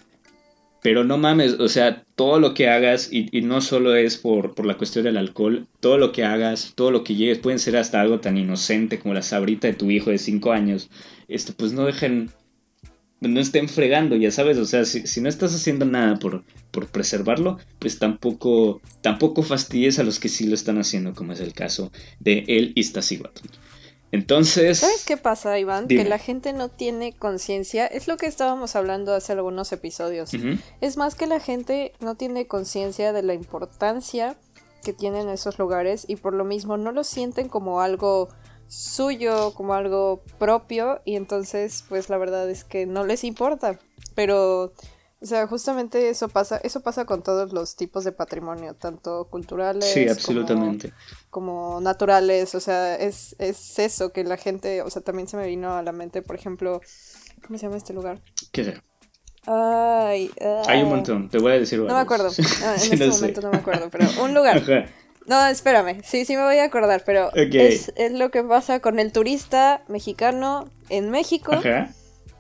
[0.83, 4.67] Pero no mames, o sea, todo lo que hagas, y, no solo es por, por,
[4.67, 8.03] la cuestión del alcohol, todo lo que hagas, todo lo que llegues, pueden ser hasta
[8.03, 10.91] algo tan inocente como la sabrita de tu hijo de 5 años,
[11.29, 12.31] este, pues no dejen,
[13.21, 17.59] no estén fregando, ya sabes, o sea, si, no estás haciendo nada por, por preservarlo,
[17.79, 21.91] pues tampoco, tampoco fastidies a los que sí lo están haciendo, como es el caso
[22.21, 23.49] de el Iztaccíhuatl.
[24.13, 24.79] Entonces...
[24.79, 25.89] ¿Sabes qué pasa, Iván?
[25.89, 27.87] Que la gente no tiene conciencia.
[27.87, 30.31] Es lo que estábamos hablando hace algunos episodios.
[30.83, 34.37] Es más que la gente no tiene conciencia de la importancia
[34.85, 38.29] que tienen esos lugares y por lo mismo no lo sienten como algo
[38.69, 43.79] suyo, como algo propio y entonces pues la verdad es que no les importa.
[44.15, 44.75] Pero
[45.23, 49.85] o sea, justamente eso pasa, eso pasa con todos los tipos de patrimonio, tanto culturales
[49.85, 50.93] sí, absolutamente.
[51.31, 52.57] Como, naturales.
[52.57, 55.83] O sea, es, es eso que la gente, o sea, también se me vino a
[55.83, 56.81] la mente, por ejemplo,
[57.47, 58.21] ¿cómo se llama este lugar?
[58.51, 58.83] ¿Qué sé?
[59.47, 60.29] Ay,
[60.67, 61.79] Hay un montón, te voy a decir.
[61.79, 62.31] No me acuerdo.
[62.65, 64.61] Ah, en este momento no me acuerdo, pero un lugar.
[65.27, 66.01] No, espérame.
[66.03, 69.85] Sí, sí me voy a acordar, pero es, es, lo que pasa con el turista
[69.87, 71.53] mexicano en México.
[71.53, 71.91] Ajá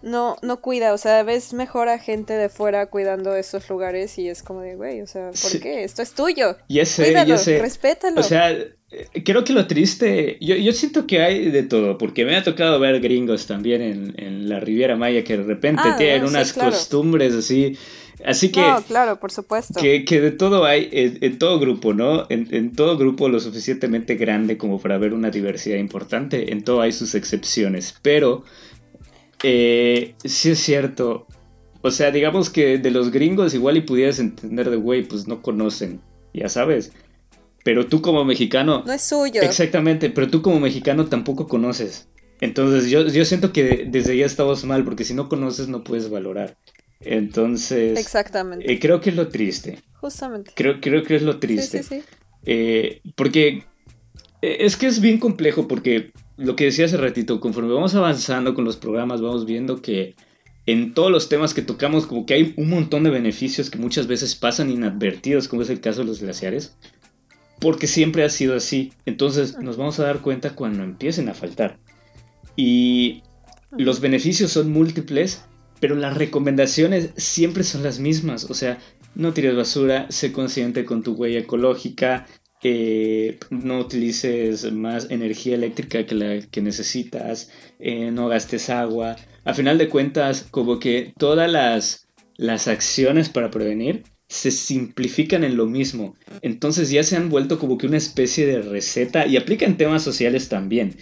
[0.02, 4.28] no, no cuida, o sea, ves mejor a gente de fuera cuidando esos lugares y
[4.28, 5.84] es como de, güey, o sea, ¿por qué?
[5.84, 6.56] Esto es tuyo.
[6.68, 7.58] Ya sé, ya sé.
[7.60, 8.20] respétalo.
[8.20, 12.24] O sea, eh, creo que lo triste, yo, yo siento que hay de todo, porque
[12.24, 15.96] me ha tocado ver gringos también en, en la Riviera Maya que de repente ah,
[15.96, 17.78] tienen unas costumbres así.
[18.24, 18.60] Así que.
[18.60, 19.80] No, claro, por supuesto.
[19.80, 22.26] Que, que de todo hay, en, todo grupo, ¿no?
[22.28, 26.52] En, en, todo grupo lo suficientemente grande como para ver una diversidad importante.
[26.52, 27.96] En todo hay sus excepciones.
[28.02, 28.44] Pero
[29.42, 31.26] eh, sí es cierto.
[31.82, 35.42] O sea, digamos que de los gringos igual y pudieras entender de, güey, pues no
[35.42, 36.00] conocen,
[36.32, 36.92] ya sabes.
[37.64, 38.82] Pero tú como mexicano...
[38.86, 39.42] No es suyo.
[39.42, 42.08] Exactamente, pero tú como mexicano tampoco conoces.
[42.40, 46.10] Entonces yo, yo siento que desde ya estamos mal, porque si no conoces no puedes
[46.10, 46.56] valorar.
[47.00, 47.98] Entonces...
[47.98, 48.72] Exactamente.
[48.72, 49.80] Eh, creo que es lo triste.
[49.94, 50.52] Justamente.
[50.54, 51.82] Creo, creo que es lo triste.
[51.82, 52.04] Sí, sí, sí.
[52.44, 53.64] Eh, porque
[54.40, 58.54] eh, es que es bien complejo porque lo que decía hace ratito, conforme vamos avanzando
[58.54, 60.14] con los programas, vamos viendo que
[60.66, 64.06] en todos los temas que tocamos, como que hay un montón de beneficios que muchas
[64.06, 66.76] veces pasan inadvertidos, como es el caso de los glaciares,
[67.60, 68.92] porque siempre ha sido así.
[69.04, 71.78] Entonces nos vamos a dar cuenta cuando empiecen a faltar.
[72.56, 73.22] Y
[73.70, 75.44] los beneficios son múltiples,
[75.80, 78.48] pero las recomendaciones siempre son las mismas.
[78.50, 78.78] O sea,
[79.14, 82.26] no tires basura, sé consciente con tu huella ecológica,
[82.62, 89.16] eh, no utilices más energía eléctrica que la que necesitas, eh, no gastes agua.
[89.44, 95.56] A final de cuentas, como que todas las, las acciones para prevenir se simplifican en
[95.56, 96.14] lo mismo.
[96.40, 100.02] Entonces ya se han vuelto como que una especie de receta y aplica en temas
[100.02, 100.96] sociales también.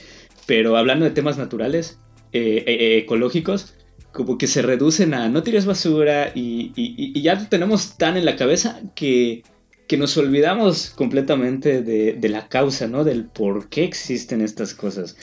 [0.47, 1.99] Pero hablando de temas naturales,
[2.33, 3.75] eh, ecológicos,
[4.13, 8.37] como que se reducen a no tires basura y, y, ya tenemos tan en la
[8.37, 9.43] cabeza que,
[9.91, 13.03] que nos olvidamos completamente de, la causa, ¿no?
[13.03, 15.17] Del por qué existen estas cosas.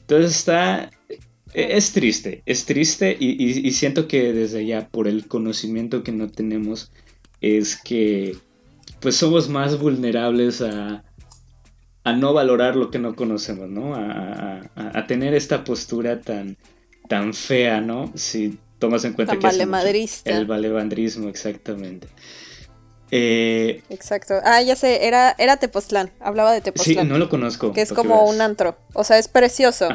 [0.00, 0.90] Entonces está...
[1.52, 6.30] E, es triste, es triste y, siento que desde ya por el conocimiento que no
[6.30, 6.90] tenemos
[7.42, 8.34] es que
[9.00, 11.04] pues somos más vulnerables a,
[12.04, 13.94] a no valorar lo que no conocemos, ¿no?
[13.94, 16.56] A, a, tener esta postura tan,
[17.10, 18.10] tan fea, ¿no?
[18.14, 22.08] Si tomas en cuenta que es el valevandrismo, exactamente.
[23.16, 24.40] Eh, Exacto.
[24.42, 26.10] Ah, ya sé, era, era Tepoztlán.
[26.18, 27.04] Hablaba de Tepoztlán.
[27.04, 27.72] Sí, no lo conozco.
[27.72, 28.76] Que es como un antro.
[28.92, 29.88] O sea, es precioso.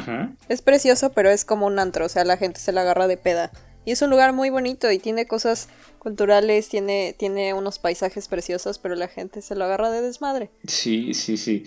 [0.48, 2.06] Es precioso, pero es como un antro.
[2.06, 3.52] O sea, la gente se la agarra de peda.
[3.84, 5.68] Y es un lugar muy bonito y tiene cosas
[5.98, 10.50] culturales, tiene, tiene unos paisajes preciosos, pero la gente se lo agarra de desmadre.
[10.66, 11.64] Sí, sí, sí.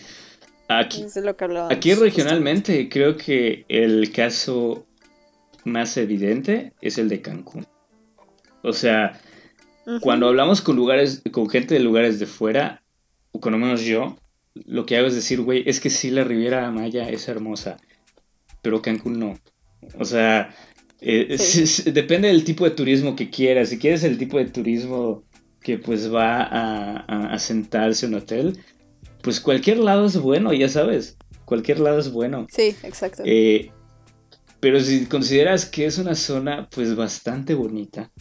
[0.67, 1.05] Aquí,
[1.69, 4.87] aquí regionalmente creo que el caso
[5.65, 7.67] más evidente es el de Cancún.
[8.63, 9.19] O sea,
[10.01, 12.83] cuando hablamos con lugares, con gente de lugares de fuera,
[13.31, 14.17] o con lo menos yo,
[14.53, 17.77] lo que hago es decir, güey, es que sí la Riviera Maya es hermosa,
[18.61, 19.39] pero Cancún no.
[19.99, 20.55] O sea,
[21.01, 21.37] eh,
[21.93, 23.69] depende del tipo de turismo que quieras.
[23.69, 25.23] Si quieres el tipo de turismo
[25.61, 28.59] que pues va a, a, sentarse en un hotel,
[29.21, 31.17] pues cualquier lado es bueno, ya sabes.
[31.45, 32.47] Cualquier lado es bueno.
[32.49, 33.23] Sí, exacto.
[33.25, 33.71] Eh,
[34.59, 38.11] pero si consideras que es una zona pues bastante bonita,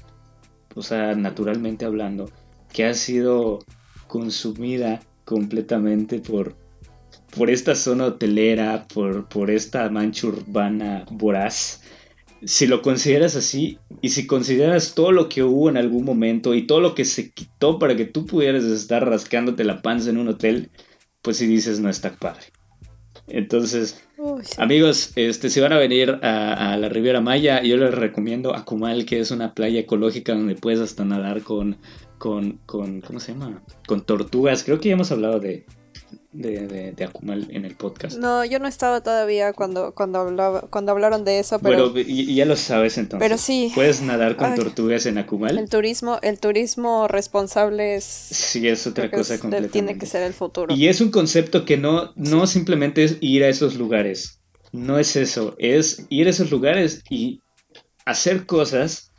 [0.75, 2.31] o sea, naturalmente hablando,
[2.73, 3.61] que ha sido
[4.07, 6.55] consumida completamente por,
[7.37, 11.83] por esta zona hotelera, por, por esta mancha urbana voraz.
[12.45, 16.67] Si lo consideras así, y si consideras todo lo que hubo en algún momento y
[16.67, 20.29] todo lo que se quitó para que tú pudieras estar rascándote la panza en un
[20.29, 20.71] hotel,
[21.23, 22.47] pues si dices no está padre.
[23.29, 24.03] Entonces,
[24.59, 29.21] amigos, este, si van a venir a, la Riviera Maya, yo les recomiendo Akumal, que
[29.21, 31.79] es una playa ecológica donde puedes hasta nadar con,
[32.19, 33.63] con, con, ¿cómo se llama?
[33.87, 34.65] Con tortugas.
[34.65, 35.67] Creo que ya hemos hablado de,
[36.33, 38.19] de, de, de, Akumal en el podcast.
[38.19, 41.91] No, yo no estaba todavía cuando, cuando, hablaba, cuando hablaron de eso, pero...
[41.91, 43.27] Bueno, y, ya lo sabes entonces.
[43.27, 43.71] Pero sí.
[43.75, 45.59] ¿Puedes nadar con tortugas en Akumal?
[45.59, 48.05] El turismo, el turismo responsable es...
[48.05, 49.73] Sí, es otra cosa completamente.
[49.73, 50.75] Tiene que ser el futuro.
[50.75, 54.41] Y es un concepto que no, no simplemente es ir a esos lugares.
[54.73, 57.43] No es eso, es ir a esos lugares y
[58.07, 59.13] hacer cosas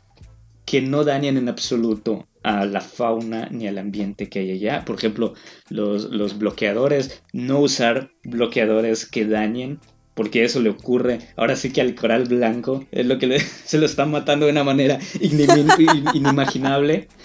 [0.66, 4.84] que no dañen en absoluto a la fauna ni al ambiente que hay allá.
[4.84, 5.34] Por ejemplo,
[5.70, 9.80] los, bloqueadores, no usar bloqueadores que dañen,
[10.14, 13.86] porque eso le ocurre ahora sí que al coral blanco, es lo que se lo
[13.86, 17.08] están matando de una manera inimaginable.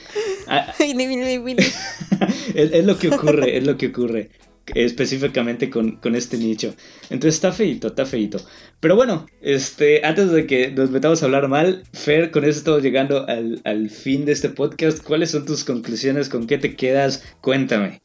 [2.55, 4.31] es, lo que ocurre, es lo que ocurre
[4.75, 6.75] específicamente con, este nicho.
[7.09, 8.39] Entonces está feito, está feito.
[8.79, 12.81] Pero bueno, este, antes de que nos metamos a hablar mal, Fer, con eso estamos
[12.81, 15.03] llegando al, fin de este podcast.
[15.03, 16.29] ¿Cuáles son tus conclusiones?
[16.29, 17.23] ¿Con qué te quedas?
[17.41, 18.01] Cuéntame.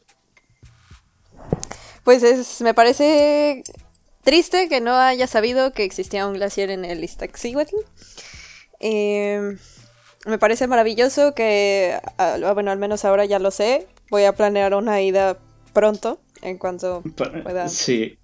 [2.03, 3.63] Pues es, me parece
[4.23, 7.77] triste que no haya sabido que existía un glaciar en el Iztaccíhuatl.
[8.81, 9.57] Eh,
[10.27, 13.87] me parece maravilloso que, ah, bueno, al menos ahora ya lo sé.
[14.11, 15.39] Voy a planear una ida
[15.73, 17.67] pronto en cuanto pueda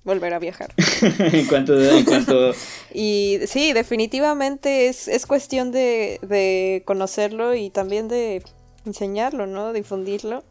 [0.04, 0.72] volver a viajar.
[1.18, 2.52] en cuanto, en cuanto...
[2.94, 8.42] y sí, definitivamente es, es cuestión de, de, conocerlo y también de
[8.84, 9.72] enseñarlo, ¿no?
[9.72, 10.44] Difundirlo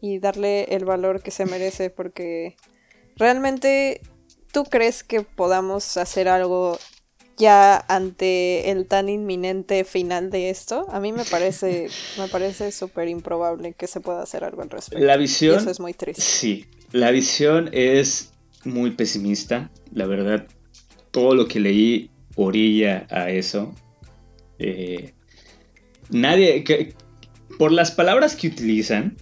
[0.00, 2.56] y darle el valor que se merece porque
[3.16, 4.00] realmente
[4.52, 6.78] tú crees que podamos hacer algo
[7.38, 11.88] ya ante el tan inminente final de esto, a mí me parece
[12.18, 15.04] me parece súper improbable que se pueda hacer algo al respecto.
[15.04, 16.20] La visión eso es muy triste.
[16.20, 18.32] Sí, la visión es
[18.64, 20.46] muy pesimista, la verdad.
[21.10, 23.74] Todo lo que leí orilla a eso.
[24.58, 25.12] Eh,
[26.10, 26.64] nadie,
[27.58, 29.16] por las palabras que utilizan,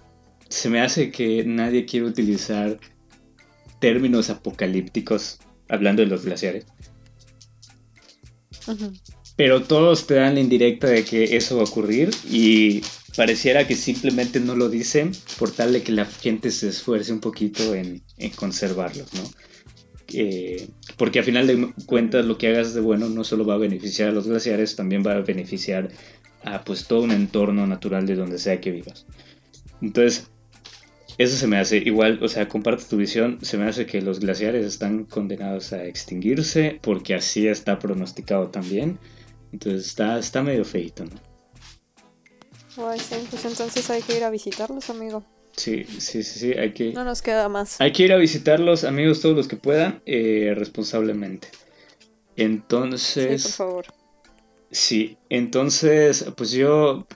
[0.49, 2.79] se me hace que nadie quiere utilizar
[3.81, 5.39] términos apocalípticos
[5.69, 6.67] hablando de los glaciares.
[9.37, 12.83] Pero todos te dan la indirecta de que eso va a ocurrir y
[13.17, 17.21] pareciera que simplemente no lo dicen por tal de que la gente se esfuerce un
[17.21, 18.03] poquito en,
[18.37, 19.23] conservarlos, ¿no?
[20.13, 23.59] Eh, porque a final de cuentas lo que hagas de bueno no solo va a
[23.59, 25.89] beneficiar a los glaciares, también va a beneficiar
[26.45, 29.07] a pues todo un entorno natural de donde sea que vivas.
[29.83, 30.31] Entonces,
[31.19, 34.21] eso se me hace igual, o sea, comparto tu visión, se me hace que los
[34.21, 38.99] glaciares están condenados a extinguirse porque así está pronosticado también.
[39.53, 41.36] Entonces está, está medio feito, ¿no?
[42.77, 45.25] Guay, sí, pues entonces hay que ir a visitarlos, amigo.
[45.57, 46.93] Sí, sí, sí, sí, hay que...
[46.93, 47.81] No nos queda más.
[47.81, 51.49] Hay que ir a visitarlos, amigos, todos los que puedan, eh, responsablemente.
[52.37, 53.43] Entonces...
[53.43, 53.87] Sí, por favor.
[54.71, 57.07] Sí, entonces, pues yo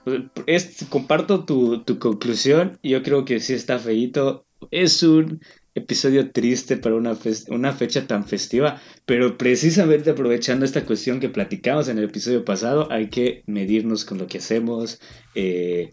[0.46, 2.78] es, comparto tu, tu conclusión.
[2.82, 4.46] Yo creo que sí está feito.
[4.70, 5.40] Es un
[5.74, 7.16] episodio triste para una,
[7.48, 12.90] una fecha tan festiva, pero precisamente aprovechando esta cuestión que platicamos en el episodio pasado,
[12.90, 15.00] hay que medirnos con lo que hacemos,
[15.34, 15.92] eh,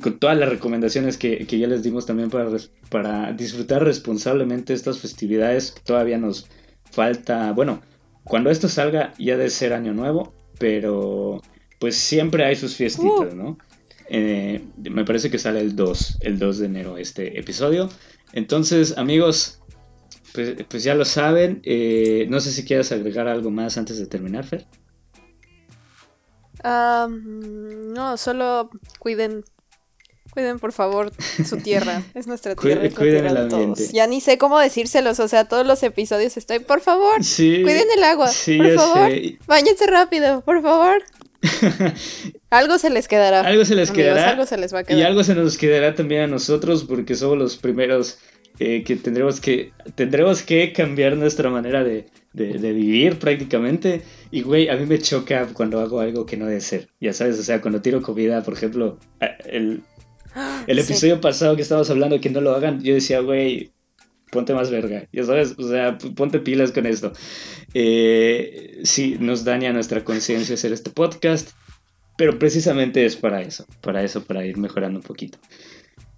[0.00, 2.50] con todas las recomendaciones que, que, ya les dimos también para,
[2.90, 5.74] para disfrutar responsablemente estas festividades.
[5.84, 6.48] Todavía nos
[6.90, 7.82] falta, bueno,
[8.24, 11.40] cuando esto salga ya de ser año nuevo, pero
[11.78, 13.36] pues siempre hay sus fiestitas, uh.
[13.36, 13.58] ¿no?
[14.08, 17.88] Eh, me parece que sale el 2, el 2 de enero este episodio.
[18.32, 19.60] Entonces, amigos,
[20.34, 21.60] pues, pues ya lo saben.
[21.64, 24.66] Eh, no sé si quieres agregar algo más antes de terminar, Fer.
[26.64, 29.44] no, solo cuiden
[30.36, 31.12] Cuiden por favor
[31.48, 32.90] su tierra, es nuestra tierra.
[32.94, 33.88] cuiden el ambiente.
[33.94, 38.04] Ya ni sé cómo decírselos, o sea, todos los episodios estoy, por favor, cuiden el
[38.04, 39.10] agua, por favor,
[39.46, 41.02] bañense rápido, por favor.
[42.50, 43.40] algo se les quedará.
[43.40, 44.30] Algo se les quedará.
[44.30, 45.00] Algo se les va a quedar.
[45.00, 48.18] Y algo se nos quedará también a nosotros porque somos los primeros
[48.58, 54.02] eh, que tendremos que tendremos que cambiar nuestra manera de, de, vivir prácticamente.
[54.30, 56.88] Y güey, a mí me choca cuando hago algo que no debe ser.
[57.00, 58.98] Ya sabes, o sea, cuando tiro comida, por ejemplo,
[59.44, 59.82] el,
[60.66, 63.72] el episodio pasado que estábamos hablando que no lo hagan, yo decía, güey,
[64.36, 67.14] ponte más verga, ya sabes, o sea, ponte pilas con esto.
[67.72, 71.52] Eh, sí, nos daña nuestra conciencia hacer este podcast,
[72.18, 75.38] pero precisamente es para eso, para eso, para ir mejorando un poquito.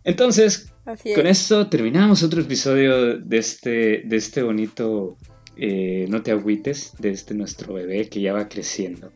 [0.02, 0.72] Entonces,
[1.14, 5.16] con esto terminamos otro episodio de este, de este bonito
[5.56, 9.12] eh, No te agüites, de este nuestro bebé que ya va creciendo.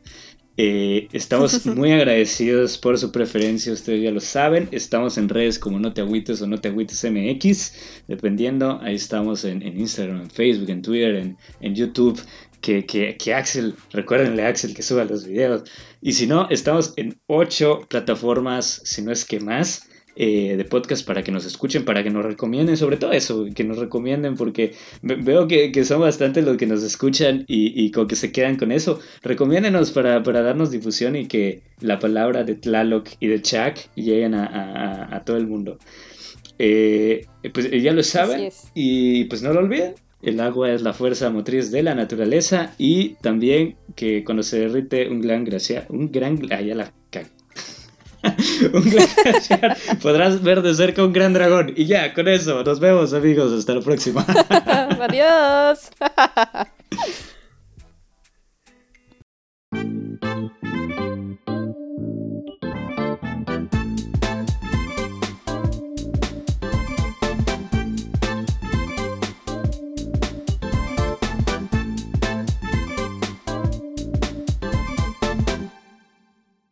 [0.57, 4.69] Eh, estamos muy agradecidos por su preferencia, ustedes ya lo saben.
[4.71, 8.79] Estamos en redes como No Te Agüites o No Te Agüites MX, dependiendo.
[8.83, 12.21] Ahí estamos en, Instagram, en Facebook, en Twitter, en, en YouTube.
[12.61, 15.65] Que, que, que, Axel, recuérdenle a Axel que suba los videos.
[16.01, 19.89] Y si no, estamos en ocho plataformas, si no es que más.
[20.15, 23.65] Eh, de podcast para que nos escuchen, para que nos recomienden, sobre todo eso, que
[23.65, 28.15] nos recomienden, porque veo que, son bastante los que nos escuchan y, y con que
[28.17, 29.01] se quedan con eso.
[29.23, 34.35] Recomiéndenos para, para, darnos difusión y que la palabra de Tlaloc y de Chak lleguen
[34.35, 35.79] a, todo el mundo.
[36.59, 39.95] Eh, pues ya lo saben y pues no lo olviden.
[40.21, 45.09] El agua es la fuerza motriz de la naturaleza y también que cuando se derrite
[45.09, 46.93] un gran glaciar, un gran, ah, ya la
[48.73, 49.97] un.
[50.01, 51.73] Podrás ver de cerca un gran dragón.
[51.77, 53.53] Y ya, con eso, nos vemos amigos.
[53.53, 54.25] Hasta la próxima.
[55.01, 55.91] Adiós.